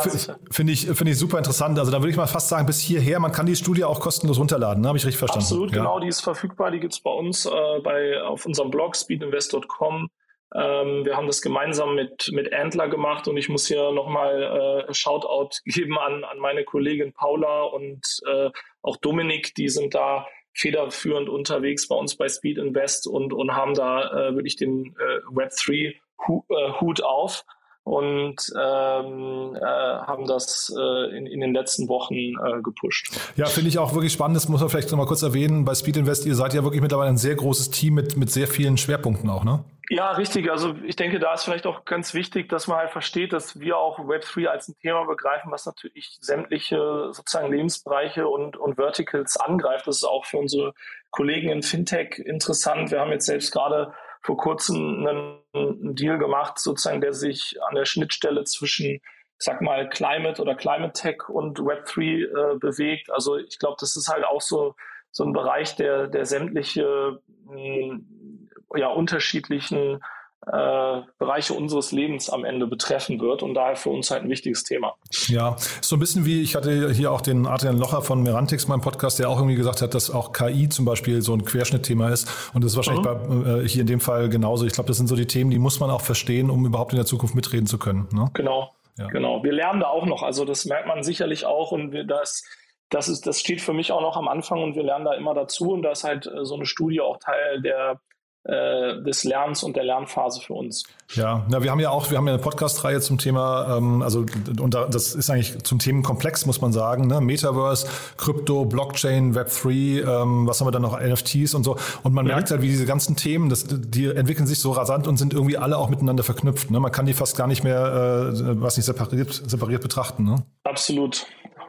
finde 0.50 0.74
ich, 0.74 0.88
finde 0.88 1.12
ich 1.12 1.20
super 1.20 1.38
interessant. 1.38 1.78
Also 1.78 1.92
da 1.92 2.00
würde 2.00 2.10
ich 2.10 2.18
mal 2.18 2.28
fast 2.28 2.50
sagen, 2.50 2.66
bis 2.66 2.80
hierher, 2.80 3.20
man 3.20 3.32
kann 3.32 3.46
die 3.46 3.56
Studie 3.56 3.84
auch 3.84 4.00
kostenlos 4.00 4.40
runterladen, 4.40 4.82
ne? 4.82 4.88
habe 4.88 4.98
ich 4.98 5.06
richtig 5.06 5.20
verstanden? 5.20 5.46
Absolut, 5.46 5.72
ja. 5.72 5.78
genau, 5.78 6.00
die 6.00 6.08
ist 6.08 6.22
verfügbar, 6.22 6.72
die 6.72 6.80
gibt 6.80 6.94
es 6.94 7.00
bei 7.00 7.12
uns 7.12 7.46
äh, 7.46 7.50
bei, 7.84 8.22
auf 8.24 8.46
unserem 8.46 8.72
Blog 8.72 8.96
speedinvest.com. 8.96 10.10
Ähm, 10.56 11.06
wir 11.06 11.18
haben 11.18 11.28
das 11.28 11.42
gemeinsam 11.42 11.96
mit, 11.96 12.30
mit 12.32 12.54
Antler 12.54 12.88
gemacht 12.88 13.28
und 13.28 13.38
ich 13.38 13.50
muss 13.50 13.68
hier 13.68 13.92
nochmal 13.92 14.86
äh, 14.88 14.94
Shoutout 14.94 15.58
geben 15.66 15.98
an, 15.98 16.24
an 16.24 16.40
meine 16.40 16.64
Kollegin 16.64 17.14
Paula 17.14 17.64
und 17.64 18.02
äh, 18.28 18.50
auch 18.82 18.98
Dominik, 18.98 19.56
die 19.56 19.70
sind 19.70 19.94
da 19.94 20.28
federführend 20.54 21.30
unterwegs 21.30 21.88
bei 21.88 21.96
uns 21.96 22.16
bei 22.16 22.28
Speed 22.30 22.58
Invest 22.58 23.08
und, 23.08 23.34
und 23.34 23.56
haben 23.56 23.76
da 23.76 24.30
äh, 24.30 24.36
wirklich 24.36 24.56
den 24.56 24.96
äh, 24.98 25.20
Web3 25.32 25.94
äh, 25.94 26.82
Hut 26.82 27.04
auf 27.04 27.46
und 27.88 28.36
ähm, 28.60 29.56
äh, 29.56 29.62
haben 29.62 30.28
das 30.28 30.74
äh, 30.78 31.18
in, 31.18 31.26
in 31.26 31.40
den 31.40 31.54
letzten 31.54 31.88
Wochen 31.88 32.16
äh, 32.16 32.62
gepusht. 32.62 33.18
Ja, 33.38 33.46
finde 33.46 33.70
ich 33.70 33.80
auch 33.80 33.94
wirklich 33.94 34.12
spannend. 34.12 34.36
Das 34.36 34.50
muss 34.50 34.60
man 34.60 34.70
vielleicht 34.70 34.92
noch 34.92 34.98
mal 34.98 35.06
kurz 35.06 35.22
erwähnen. 35.22 35.64
Bei 35.64 35.74
Speed 35.74 35.96
Invest, 35.96 36.26
ihr 36.26 36.36
seid 36.36 36.54
ja 36.54 36.64
wirklich 36.64 36.82
mittlerweile 36.82 37.10
ein 37.10 37.18
sehr 37.18 37.36
großes 37.36 37.72
Team 37.72 37.94
mit, 37.94 38.18
mit 38.18 38.30
sehr 38.30 38.48
vielen 38.48 38.78
Schwerpunkten 38.78 39.30
auch, 39.30 39.46
ne? 39.46 39.64
Ja, 39.90 40.12
richtig. 40.12 40.52
Also 40.52 40.76
ich 40.84 40.98
denke, 40.98 41.18
da 41.18 41.34
ist 41.34 41.46
vielleicht 41.46 41.66
auch 41.66 41.86
ganz 41.86 42.14
wichtig, 42.14 42.50
dass 42.50 42.68
man 42.68 42.80
halt 42.80 42.92
versteht, 42.92 43.32
dass 43.32 43.58
wir 43.62 43.78
auch 43.78 44.00
Web3 44.00 44.48
als 44.48 44.68
ein 44.68 44.76
Thema 44.82 45.06
begreifen, 45.06 45.50
was 45.50 45.66
natürlich 45.66 46.18
sämtliche 46.20 47.14
sozusagen 47.14 47.54
Lebensbereiche 47.54 48.28
und, 48.28 48.58
und 48.58 48.76
Verticals 48.76 49.38
angreift. 49.38 49.88
Das 49.88 49.98
ist 49.98 50.04
auch 50.04 50.26
für 50.26 50.40
unsere 50.40 50.74
Kollegen 51.10 51.48
in 51.48 51.64
Fintech 51.64 52.20
interessant. 52.20 52.92
Wir 52.92 53.00
haben 53.00 53.12
jetzt 53.12 53.28
selbst 53.28 53.54
gerade 53.54 53.94
vor 54.28 54.36
kurzem 54.36 55.08
einen, 55.08 55.40
einen 55.54 55.96
Deal 55.96 56.18
gemacht, 56.18 56.60
sozusagen, 56.60 57.00
der 57.00 57.14
sich 57.14 57.56
an 57.70 57.76
der 57.76 57.86
Schnittstelle 57.86 58.44
zwischen, 58.44 58.96
ich 58.96 59.02
sag 59.38 59.62
mal, 59.62 59.88
Climate 59.90 60.42
oder 60.42 60.54
Climate 60.54 60.92
Tech 60.92 61.30
und 61.30 61.60
Web3 61.60 62.02
äh, 62.02 62.58
bewegt. 62.60 63.10
Also 63.10 63.38
ich 63.38 63.58
glaube, 63.58 63.78
das 63.80 63.96
ist 63.96 64.10
halt 64.10 64.26
auch 64.26 64.42
so, 64.42 64.76
so 65.12 65.24
ein 65.24 65.32
Bereich, 65.32 65.78
der, 65.78 66.08
der 66.08 66.26
sämtliche 66.26 67.22
mh, 67.46 67.54
hm, 67.54 68.50
ja, 68.76 68.90
unterschiedlichen 68.90 70.04
äh, 70.52 71.02
Bereiche 71.20 71.54
unseres 71.54 71.92
Lebens 71.92 72.30
am 72.30 72.46
Ende 72.46 72.68
betreffen 72.68 73.20
wird 73.20 73.44
und 73.44 73.54
daher 73.54 73.76
für 73.76 73.90
uns 73.90 74.12
halt 74.12 74.24
ein 74.24 74.30
wichtiges 74.30 74.64
Thema. 74.64 74.96
Ja, 75.28 75.56
so 75.82 75.96
ein 75.96 76.00
bisschen 76.00 76.26
wie, 76.26 76.42
ich 76.42 76.56
hatte 76.56 76.92
hier 76.92 77.12
auch 77.12 77.22
den 77.22 77.46
Adrian 77.46 77.78
Locher 77.78 78.02
von 78.02 78.24
Merantix, 78.24 78.68
meinem 78.68 78.82
Podcast, 78.82 79.20
der 79.20 79.30
auch 79.30 79.38
irgendwie 79.38 79.56
gesagt 79.56 79.82
hat, 79.82 79.94
dass 79.94 80.10
auch 80.10 80.32
KI 80.32 80.70
zum 80.70 80.86
Beispiel 80.86 81.22
so 81.22 81.34
ein 81.34 81.44
Querschnittthema 81.44 82.10
ist 82.10 82.30
und 82.54 82.64
das 82.64 82.72
ist 82.72 82.78
wahrscheinlich 82.78 83.06
mhm. 83.06 83.44
bei, 83.44 83.62
äh, 83.62 83.68
hier 83.68 83.82
in 83.82 83.88
dem 83.88 84.00
Fall 84.00 84.30
genauso. 84.30 84.66
Ich 84.66 84.74
glaube, 84.74 84.88
das 84.88 84.98
sind 84.98 85.08
so 85.08 85.16
die 85.16 85.28
Themen, 85.28 85.52
die 85.52 85.60
muss 85.60 85.80
man 85.80 85.90
auch 85.90 86.02
verstehen, 86.02 86.50
um 86.50 86.66
überhaupt 86.66 86.94
in 86.94 86.98
der 86.98 87.06
Zukunft 87.06 87.36
mitreden 87.36 87.68
zu 87.68 87.78
können. 87.78 88.08
Ne? 88.14 88.30
Genau, 88.34 88.74
ja. 88.98 89.08
genau. 89.08 89.44
Wir 89.44 89.52
lernen 89.52 89.82
da 89.82 89.88
auch 89.88 90.06
noch, 90.06 90.24
also 90.24 90.46
das 90.46 90.66
merkt 90.66 90.88
man 90.88 91.04
sicherlich 91.04 91.46
auch 91.46 91.72
und 91.72 91.92
wir, 91.92 92.06
das 92.06 92.44
das 92.90 93.10
ist, 93.10 93.28
das 93.28 93.40
steht 93.40 93.62
für 93.62 93.74
mich 93.74 93.92
auch 93.92 94.02
noch 94.02 94.16
am 94.16 94.28
Anfang 94.28 94.64
und 94.64 94.76
wir 94.76 94.84
lernen 94.84 95.06
da 95.06 95.14
immer 95.14 95.34
dazu 95.34 95.72
und 95.72 95.82
da 95.82 95.92
ist 95.92 96.04
halt 96.04 96.26
äh, 96.26 96.46
so 96.46 96.56
eine 96.56 96.66
Studie 96.66 97.02
auch 97.02 97.18
Teil 97.18 97.62
der 97.62 98.00
äh, 98.48 99.02
des 99.02 99.26
Lernens 99.26 99.62
und 99.62 99.76
der 99.76 99.84
Lernphase 99.84 100.40
für 100.42 100.54
uns. 100.54 100.84
Ja, 101.14 101.46
na, 101.50 101.64
wir 101.64 101.72
haben 101.72 101.80
ja 101.80 101.90
auch, 101.90 102.10
wir 102.10 102.18
haben 102.18 102.28
ja 102.28 102.34
eine 102.34 102.42
Podcast-Reihe 102.42 103.02
zum 103.02 103.18
Thema, 103.18 103.78
ähm, 103.78 104.02
also 104.02 104.26
und 104.60 104.74
das 104.74 105.16
ist 105.16 105.30
eigentlich 105.30 105.64
zum 105.64 105.80
Themenkomplex, 105.80 106.46
muss 106.46 106.62
man 106.62 106.72
sagen, 106.72 107.08
ne? 107.08 107.20
Metaverse, 107.20 107.88
Krypto, 108.18 108.66
Blockchain, 108.66 109.36
Web3, 109.36 110.22
ähm, 110.22 110.48
was 110.48 110.60
haben 110.60 110.68
wir 110.68 110.72
dann 110.72 110.82
noch, 110.82 110.98
NFTs 111.00 111.56
und 111.56 111.64
so. 111.64 111.78
Und 112.04 112.14
man 112.14 112.26
ja. 112.26 112.36
merkt 112.36 112.52
halt, 112.52 112.62
wie 112.62 112.68
diese 112.68 112.86
ganzen 112.86 113.16
Themen, 113.18 113.50
das, 113.50 113.66
die 113.68 114.06
entwickeln 114.06 114.48
sich 114.48 114.60
so 114.60 114.72
rasant 114.72 115.08
und 115.08 115.18
sind 115.18 115.34
irgendwie 115.34 115.58
alle 115.58 115.78
auch 115.78 115.90
miteinander 115.90 116.24
verknüpft. 116.24 116.72
Ne? 116.72 116.80
Man 116.80 116.92
kann 116.92 117.06
die 117.06 117.14
fast 117.14 117.38
gar 117.38 117.48
nicht 117.48 117.64
mehr, 117.64 118.32
äh, 118.34 118.62
was 118.62 118.78
nicht 118.78 118.86
separiert, 118.86 119.42
separiert 119.46 119.82
betrachten. 119.82 120.24
Ne? 120.24 120.46
Absolut, 120.64 121.26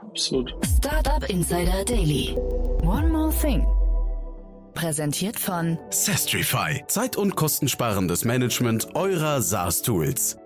absolut. 0.08 0.54
Startup 0.78 1.28
Insider 1.28 1.84
Daily. 1.84 2.36
One 2.82 3.08
more 3.08 3.32
thing. 3.32 3.66
Präsentiert 4.78 5.40
von 5.40 5.76
Sestrify. 5.90 6.84
Zeit- 6.86 7.16
und 7.16 7.34
kostensparendes 7.34 8.24
Management 8.24 8.94
eurer 8.94 9.42
SaaS-Tools. 9.42 10.38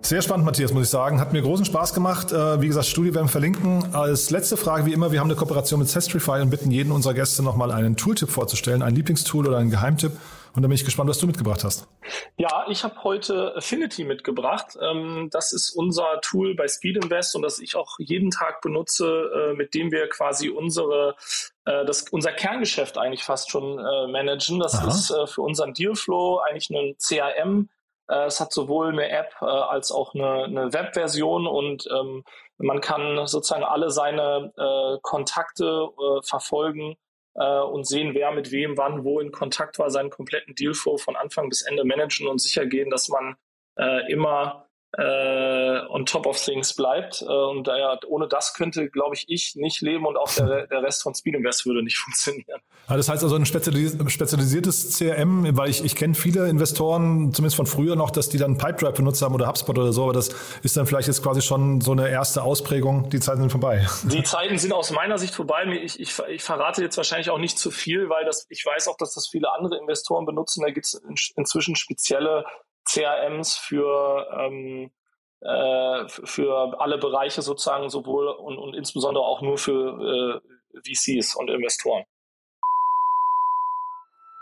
Sehr 0.00 0.22
spannend, 0.22 0.46
Matthias, 0.46 0.72
muss 0.72 0.84
ich 0.84 0.90
sagen. 0.90 1.18
Hat 1.18 1.32
mir 1.32 1.42
großen 1.42 1.64
Spaß 1.64 1.92
gemacht. 1.92 2.30
Äh, 2.30 2.60
wie 2.60 2.68
gesagt, 2.68 2.86
Studie 2.86 3.12
werden 3.14 3.26
wir 3.26 3.32
verlinken. 3.32 3.92
Als 3.92 4.30
letzte 4.30 4.56
Frage, 4.56 4.86
wie 4.86 4.92
immer, 4.92 5.10
wir 5.10 5.18
haben 5.18 5.26
eine 5.26 5.34
Kooperation 5.34 5.80
mit 5.80 5.88
Sestrify 5.88 6.40
und 6.40 6.50
bitten 6.50 6.70
jeden 6.70 6.92
unserer 6.92 7.14
Gäste 7.14 7.42
nochmal 7.42 7.72
einen 7.72 7.96
Tooltip 7.96 8.30
vorzustellen, 8.30 8.80
ein 8.80 8.94
Lieblingstool 8.94 9.48
oder 9.48 9.58
einen 9.58 9.70
Geheimtipp. 9.70 10.12
Und 10.54 10.62
da 10.62 10.68
bin 10.68 10.76
ich 10.76 10.84
gespannt, 10.84 11.10
was 11.10 11.18
du 11.18 11.26
mitgebracht 11.26 11.64
hast. 11.64 11.88
Ja, 12.36 12.66
ich 12.68 12.84
habe 12.84 13.02
heute 13.02 13.56
Affinity 13.56 14.04
mitgebracht. 14.04 14.78
Ähm, 14.80 15.30
das 15.32 15.52
ist 15.52 15.70
unser 15.70 16.20
Tool 16.22 16.54
bei 16.54 16.68
Speed 16.68 17.02
Invest 17.02 17.34
und 17.34 17.42
das 17.42 17.58
ich 17.58 17.74
auch 17.74 17.96
jeden 17.98 18.30
Tag 18.30 18.60
benutze, 18.60 19.04
äh, 19.04 19.54
mit 19.54 19.74
dem 19.74 19.90
wir 19.90 20.08
quasi 20.08 20.48
unsere 20.48 21.16
äh, 21.64 21.84
das, 21.84 22.08
unser 22.10 22.32
Kerngeschäft 22.32 22.98
eigentlich 22.98 23.24
fast 23.24 23.50
schon 23.50 23.78
äh, 23.78 24.06
managen. 24.08 24.60
Das 24.60 24.74
Aha. 24.74 24.88
ist 24.88 25.32
für 25.32 25.42
unseren 25.42 25.74
Dealflow 25.74 26.38
eigentlich 26.38 26.70
ein 26.70 26.96
CRM 26.98 27.68
Äh, 28.08 28.26
es 28.26 28.40
hat 28.40 28.52
sowohl 28.52 28.88
eine 28.88 29.08
App 29.08 29.34
äh, 29.40 29.44
als 29.44 29.90
auch 29.90 30.14
eine, 30.14 30.44
eine 30.44 30.72
Webversion 30.72 31.46
und 31.46 31.88
ähm, 31.90 32.24
man 32.58 32.80
kann 32.80 33.26
sozusagen 33.26 33.64
alle 33.64 33.90
seine 33.90 34.52
äh, 34.56 34.98
Kontakte 35.02 35.88
äh, 35.98 36.22
verfolgen 36.22 36.96
äh, 37.34 37.60
und 37.60 37.86
sehen, 37.86 38.14
wer 38.14 38.30
mit 38.32 38.52
wem 38.52 38.76
wann 38.76 39.04
wo 39.04 39.20
in 39.20 39.32
Kontakt 39.32 39.78
war, 39.78 39.90
seinen 39.90 40.10
kompletten 40.10 40.54
Dealflow 40.54 40.98
von 40.98 41.16
Anfang 41.16 41.48
bis 41.48 41.62
Ende 41.62 41.84
managen 41.84 42.28
und 42.28 42.40
sicher 42.40 42.66
gehen, 42.66 42.90
dass 42.90 43.08
man 43.08 43.36
äh, 43.76 44.12
immer 44.12 44.66
äh, 44.96 45.80
on 45.88 46.06
top 46.06 46.26
of 46.26 46.40
things 46.40 46.74
bleibt. 46.74 47.22
Äh, 47.22 47.26
und 47.26 47.66
daher, 47.66 47.98
ohne 48.06 48.28
das 48.28 48.54
könnte, 48.54 48.88
glaube 48.88 49.14
ich, 49.14 49.24
ich 49.28 49.54
nicht 49.56 49.80
leben 49.80 50.06
und 50.06 50.16
auch 50.16 50.32
der, 50.32 50.66
der 50.70 50.82
Rest 50.82 51.02
von 51.02 51.14
Speed 51.14 51.34
Invest 51.34 51.66
würde 51.66 51.82
nicht 51.82 51.98
funktionieren. 52.04 52.60
Ja, 52.88 52.96
das 52.96 53.08
heißt 53.08 53.22
also 53.22 53.36
ein 53.36 53.46
spezialisiertes 53.46 54.98
CRM, 54.98 55.56
weil 55.56 55.70
ich, 55.70 55.84
ich 55.84 55.96
kenne 55.96 56.14
viele 56.14 56.48
Investoren, 56.48 57.32
zumindest 57.32 57.56
von 57.56 57.66
früher 57.66 57.96
noch, 57.96 58.10
dass 58.10 58.28
die 58.28 58.38
dann 58.38 58.58
Pipedrive 58.58 58.94
benutzt 58.94 59.22
haben 59.22 59.34
oder 59.34 59.48
HubSpot 59.48 59.78
oder 59.78 59.92
so, 59.92 60.04
aber 60.04 60.12
das 60.12 60.28
ist 60.62 60.76
dann 60.76 60.86
vielleicht 60.86 61.08
jetzt 61.08 61.22
quasi 61.22 61.42
schon 61.42 61.80
so 61.80 61.92
eine 61.92 62.08
erste 62.08 62.42
Ausprägung. 62.42 63.08
Die 63.10 63.20
Zeiten 63.20 63.40
sind 63.40 63.50
vorbei. 63.50 63.86
Die 64.04 64.22
Zeiten 64.22 64.58
sind 64.58 64.72
aus 64.72 64.90
meiner 64.90 65.18
Sicht 65.18 65.34
vorbei. 65.34 65.64
Ich, 65.82 65.98
ich, 65.98 66.18
ich 66.28 66.42
verrate 66.42 66.82
jetzt 66.82 66.96
wahrscheinlich 66.96 67.30
auch 67.30 67.38
nicht 67.38 67.58
zu 67.58 67.70
viel, 67.70 68.08
weil 68.08 68.24
das, 68.24 68.46
ich 68.48 68.64
weiß 68.64 68.88
auch, 68.88 68.96
dass 68.96 69.14
das 69.14 69.28
viele 69.28 69.52
andere 69.52 69.78
Investoren 69.78 70.26
benutzen. 70.26 70.62
Da 70.62 70.70
gibt 70.70 70.86
es 70.86 70.94
in, 70.94 71.14
inzwischen 71.36 71.76
spezielle 71.76 72.44
CRMs 72.84 73.56
für, 73.56 74.26
ähm, 74.38 74.90
äh, 75.40 76.08
für 76.08 76.80
alle 76.80 76.98
Bereiche 76.98 77.42
sozusagen, 77.42 77.90
sowohl 77.90 78.28
und, 78.28 78.58
und 78.58 78.74
insbesondere 78.74 79.24
auch 79.24 79.42
nur 79.42 79.58
für 79.58 80.40
äh, 80.74 80.80
VCs 80.80 81.36
und 81.36 81.50
Investoren. 81.50 82.04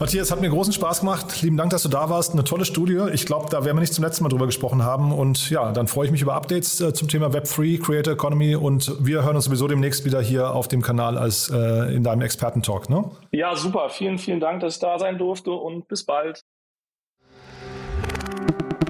Matthias, 0.00 0.30
hat 0.30 0.40
mir 0.40 0.48
großen 0.48 0.72
Spaß 0.72 1.00
gemacht. 1.00 1.42
Lieben 1.42 1.58
Dank, 1.58 1.72
dass 1.72 1.82
du 1.82 1.90
da 1.90 2.08
warst. 2.08 2.32
Eine 2.32 2.42
tolle 2.42 2.64
Studie. 2.64 2.98
Ich 3.12 3.26
glaube, 3.26 3.50
da 3.50 3.66
werden 3.66 3.76
wir 3.76 3.82
nicht 3.82 3.92
zum 3.92 4.02
letzten 4.02 4.24
Mal 4.24 4.30
drüber 4.30 4.46
gesprochen 4.46 4.82
haben. 4.82 5.12
Und 5.12 5.50
ja, 5.50 5.72
dann 5.72 5.88
freue 5.88 6.06
ich 6.06 6.10
mich 6.10 6.22
über 6.22 6.32
Updates 6.32 6.80
äh, 6.80 6.94
zum 6.94 7.06
Thema 7.08 7.26
Web3, 7.26 7.82
Creator 7.82 8.14
Economy. 8.14 8.54
Und 8.54 8.96
wir 9.04 9.24
hören 9.24 9.36
uns 9.36 9.44
sowieso 9.44 9.68
demnächst 9.68 10.06
wieder 10.06 10.22
hier 10.22 10.54
auf 10.54 10.68
dem 10.68 10.80
Kanal 10.80 11.18
als 11.18 11.50
äh, 11.50 11.94
in 11.94 12.02
deinem 12.02 12.22
Experten-Talk. 12.22 12.88
Ne? 12.88 13.10
Ja, 13.32 13.54
super. 13.54 13.90
Vielen, 13.90 14.16
vielen 14.16 14.40
Dank, 14.40 14.60
dass 14.60 14.76
ich 14.76 14.80
da 14.80 14.98
sein 14.98 15.18
durfte 15.18 15.50
und 15.50 15.86
bis 15.86 16.06
bald. 16.06 16.46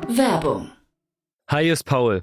Werbung. 0.06 0.70
Hi, 1.50 1.68
ist 1.68 1.82
Paul. 1.82 2.22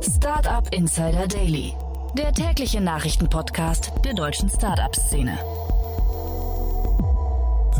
Startup 0.00 0.72
Insider 0.72 1.26
Daily, 1.26 1.74
der 2.16 2.32
tägliche 2.32 2.80
Nachrichtenpodcast 2.80 3.92
der 4.04 4.14
deutschen 4.14 4.48
Startup-Szene. 4.48 5.36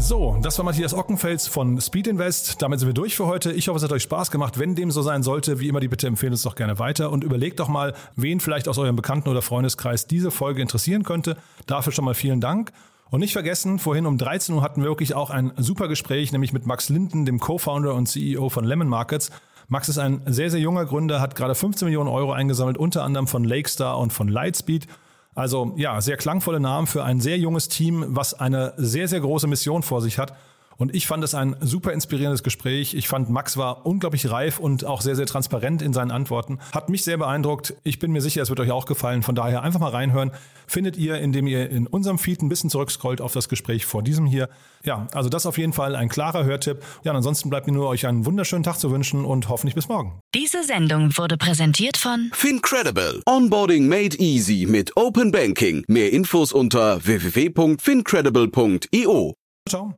So, 0.00 0.36
das 0.42 0.58
war 0.58 0.64
Matthias 0.64 0.94
Ockenfels 0.94 1.46
von 1.46 1.80
Speed 1.80 2.08
Invest. 2.08 2.60
Damit 2.60 2.80
sind 2.80 2.88
wir 2.88 2.94
durch 2.94 3.14
für 3.14 3.26
heute. 3.26 3.52
Ich 3.52 3.68
hoffe, 3.68 3.76
es 3.76 3.84
hat 3.84 3.92
euch 3.92 4.02
Spaß 4.02 4.32
gemacht. 4.32 4.58
Wenn 4.58 4.74
dem 4.74 4.90
so 4.90 5.02
sein 5.02 5.22
sollte, 5.22 5.60
wie 5.60 5.68
immer 5.68 5.78
die 5.78 5.86
Bitte 5.86 6.08
empfehlen 6.08 6.32
uns 6.32 6.42
doch 6.42 6.56
gerne 6.56 6.80
weiter 6.80 7.12
und 7.12 7.22
überlegt 7.22 7.60
doch 7.60 7.68
mal, 7.68 7.94
wen 8.16 8.40
vielleicht 8.40 8.66
aus 8.66 8.78
eurem 8.78 8.96
Bekannten- 8.96 9.28
oder 9.28 9.42
Freundeskreis 9.42 10.08
diese 10.08 10.32
Folge 10.32 10.60
interessieren 10.60 11.04
könnte. 11.04 11.36
Dafür 11.66 11.92
schon 11.92 12.04
mal 12.04 12.14
vielen 12.14 12.40
Dank. 12.40 12.72
Und 13.10 13.20
nicht 13.20 13.32
vergessen, 13.32 13.78
vorhin 13.78 14.06
um 14.06 14.18
13 14.18 14.56
Uhr 14.56 14.62
hatten 14.62 14.82
wir 14.82 14.88
wirklich 14.88 15.14
auch 15.14 15.30
ein 15.30 15.52
super 15.56 15.86
Gespräch, 15.86 16.32
nämlich 16.32 16.52
mit 16.52 16.66
Max 16.66 16.88
Linden, 16.88 17.26
dem 17.26 17.38
Co-Founder 17.38 17.94
und 17.94 18.06
CEO 18.06 18.48
von 18.48 18.64
Lemon 18.64 18.88
Markets. 18.88 19.30
Max 19.68 19.90
ist 19.90 19.98
ein 19.98 20.22
sehr, 20.26 20.50
sehr 20.50 20.60
junger 20.60 20.86
Gründer, 20.86 21.20
hat 21.20 21.34
gerade 21.34 21.54
15 21.54 21.86
Millionen 21.86 22.08
Euro 22.08 22.32
eingesammelt, 22.32 22.78
unter 22.78 23.04
anderem 23.04 23.26
von 23.26 23.44
Lakestar 23.44 23.98
und 23.98 24.14
von 24.14 24.26
Lightspeed. 24.26 24.86
Also 25.34 25.74
ja, 25.76 26.00
sehr 26.00 26.16
klangvolle 26.16 26.58
Namen 26.58 26.86
für 26.86 27.04
ein 27.04 27.20
sehr 27.20 27.38
junges 27.38 27.68
Team, 27.68 28.04
was 28.08 28.32
eine 28.32 28.72
sehr, 28.78 29.08
sehr 29.08 29.20
große 29.20 29.46
Mission 29.46 29.82
vor 29.82 30.00
sich 30.00 30.18
hat. 30.18 30.32
Und 30.78 30.94
ich 30.94 31.08
fand 31.08 31.24
es 31.24 31.34
ein 31.34 31.56
super 31.60 31.92
inspirierendes 31.92 32.44
Gespräch. 32.44 32.94
Ich 32.94 33.08
fand, 33.08 33.28
Max 33.28 33.56
war 33.56 33.84
unglaublich 33.84 34.30
reif 34.30 34.60
und 34.60 34.84
auch 34.84 35.00
sehr, 35.00 35.16
sehr 35.16 35.26
transparent 35.26 35.82
in 35.82 35.92
seinen 35.92 36.12
Antworten. 36.12 36.60
Hat 36.72 36.88
mich 36.88 37.02
sehr 37.02 37.18
beeindruckt. 37.18 37.74
Ich 37.82 37.98
bin 37.98 38.12
mir 38.12 38.20
sicher, 38.20 38.42
es 38.42 38.48
wird 38.48 38.60
euch 38.60 38.70
auch 38.70 38.86
gefallen. 38.86 39.24
Von 39.24 39.34
daher 39.34 39.62
einfach 39.62 39.80
mal 39.80 39.90
reinhören. 39.90 40.30
Findet 40.68 40.96
ihr, 40.96 41.18
indem 41.18 41.48
ihr 41.48 41.68
in 41.68 41.88
unserem 41.88 42.18
Feed 42.18 42.42
ein 42.42 42.48
bisschen 42.48 42.70
zurückscrollt 42.70 43.20
auf 43.20 43.32
das 43.32 43.48
Gespräch 43.48 43.86
vor 43.86 44.04
diesem 44.04 44.24
hier. 44.24 44.48
Ja, 44.84 45.08
also 45.12 45.28
das 45.28 45.46
auf 45.46 45.58
jeden 45.58 45.72
Fall 45.72 45.96
ein 45.96 46.08
klarer 46.08 46.44
Hörtipp. 46.44 46.84
Ja, 47.02 47.10
und 47.10 47.16
ansonsten 47.16 47.50
bleibt 47.50 47.66
mir 47.66 47.72
nur 47.72 47.88
euch 47.88 48.06
einen 48.06 48.24
wunderschönen 48.24 48.62
Tag 48.62 48.78
zu 48.78 48.92
wünschen 48.92 49.24
und 49.24 49.48
hoffentlich 49.48 49.74
bis 49.74 49.88
morgen. 49.88 50.20
Diese 50.32 50.62
Sendung 50.62 51.18
wurde 51.18 51.36
präsentiert 51.36 51.96
von 51.96 52.30
Fincredible. 52.32 53.20
Onboarding 53.26 53.88
made 53.88 54.16
easy 54.18 54.64
mit 54.68 54.96
Open 54.96 55.32
Banking. 55.32 55.82
Mehr 55.88 56.12
Infos 56.12 56.52
unter 56.52 57.04
www.fincredible.io. 57.04 59.34
Ciao. 59.68 59.96